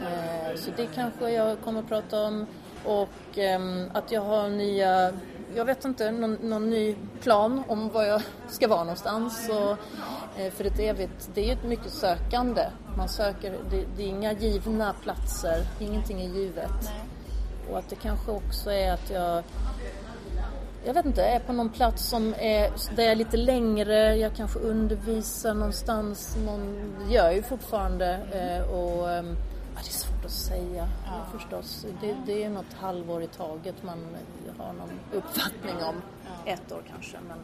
[0.03, 2.47] Eh, så det kanske jag kommer att prata om.
[2.85, 3.61] Och eh,
[3.93, 5.13] att jag har nya,
[5.57, 9.49] jag vet inte, någon, någon ny plan om var jag ska vara någonstans.
[9.49, 9.71] Och,
[10.41, 12.63] eh, för ett evigt, det är ju ett mycket sökande.
[12.97, 16.91] Man söker, det, det är inga givna platser, ingenting är givet.
[17.71, 19.43] Och att det kanske också är att jag
[20.87, 24.37] jag vet inte, är på någon plats som är, där jag är lite längre, jag
[24.37, 29.37] kanske undervisar någonstans, någon, gör jag ju fortfarande eh, och ehm,
[29.75, 31.39] ja, det är svårt att säga ja.
[31.39, 31.87] förstås.
[32.01, 33.99] Det, det är något halvår i taget man
[34.59, 36.03] har någon uppfattning om.
[36.25, 36.53] Ja.
[36.53, 37.17] Ett år kanske.
[37.29, 37.39] Men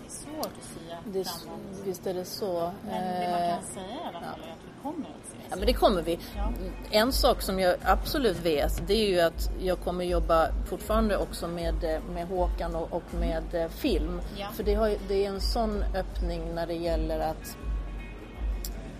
[0.00, 2.72] det är svårt att säga det, Visst är det så.
[2.84, 5.40] Men det man kan eh, säga i alla fall är att vi kommer att se
[5.50, 6.18] Ja, men det kommer vi.
[6.36, 6.52] Ja.
[6.90, 11.48] En sak som jag absolut vet det är ju att jag kommer jobba fortfarande också
[11.48, 14.20] med, med Håkan och, och med eh, film.
[14.36, 14.46] Ja.
[14.54, 17.56] För det, har, det är en sån öppning när det gäller att,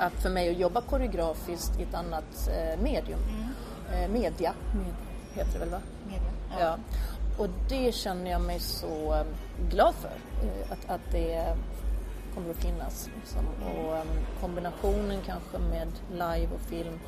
[0.01, 3.20] att för mig att jobba koreografiskt i ett annat eh, medium.
[3.28, 4.05] Mm.
[4.05, 4.94] Eh, media, Med,
[5.34, 5.80] heter det väl va?
[6.07, 6.30] Media.
[6.51, 6.61] Ja.
[6.61, 6.76] ja.
[7.38, 9.24] Och det känner jag mig så eh,
[9.70, 10.12] glad för.
[10.72, 11.57] Att, att det
[12.34, 13.11] kommer att finnas.
[13.16, 13.46] Liksom.
[13.64, 14.09] Och um,
[14.40, 17.01] kombinationen kanske med live och film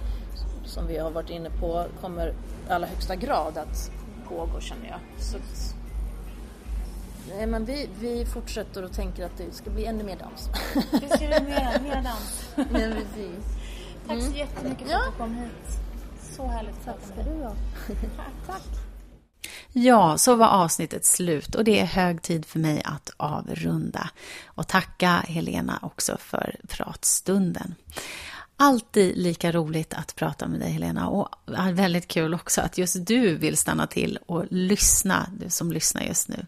[0.65, 3.91] som vi har varit inne på kommer i allra högsta grad att
[4.29, 4.99] pågå känner jag.
[5.19, 5.39] Så
[7.29, 10.49] nej, men vi, vi fortsätter och tänker att det ska bli ännu mer dans.
[10.91, 12.45] Det ska bli mer, mer dans.
[12.71, 13.45] men precis.
[14.07, 14.39] Tack så mm.
[14.39, 15.83] jättemycket för att du kom hit.
[16.37, 17.55] Så härligt att Tack ska du ha.
[18.47, 18.63] Tack.
[19.73, 24.11] Ja, så var avsnittet slut och det är hög tid för mig att avrunda.
[24.47, 27.75] Och tacka Helena också för pratstunden.
[28.57, 31.29] Alltid lika roligt att prata med dig Helena och
[31.73, 36.29] väldigt kul också att just du vill stanna till och lyssna, du som lyssnar just
[36.29, 36.47] nu.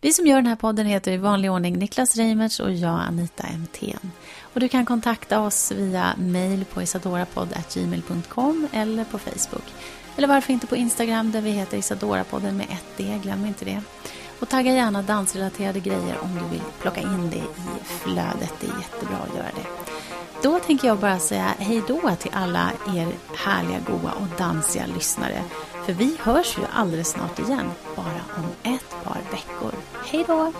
[0.00, 3.42] Vi som gör den här podden heter i vanlig ordning Niklas Reimertz och jag Anita
[3.42, 4.12] Emthén.
[4.54, 9.64] Och du kan kontakta oss via mail på isadorapodd.gmail.com eller på Facebook.
[10.16, 13.82] Eller varför inte på Instagram där vi heter isadorapodden med ett D, glöm inte det.
[14.40, 18.80] Och tagga gärna dansrelaterade grejer om du vill plocka in det i flödet, det är
[18.80, 19.66] jättebra att göra det.
[20.42, 25.42] Då tänker jag bara säga hej då till alla er härliga, goa och dansiga lyssnare.
[25.86, 29.72] För vi hörs ju alldeles snart igen, bara om ett par veckor.
[30.04, 30.52] Hej då!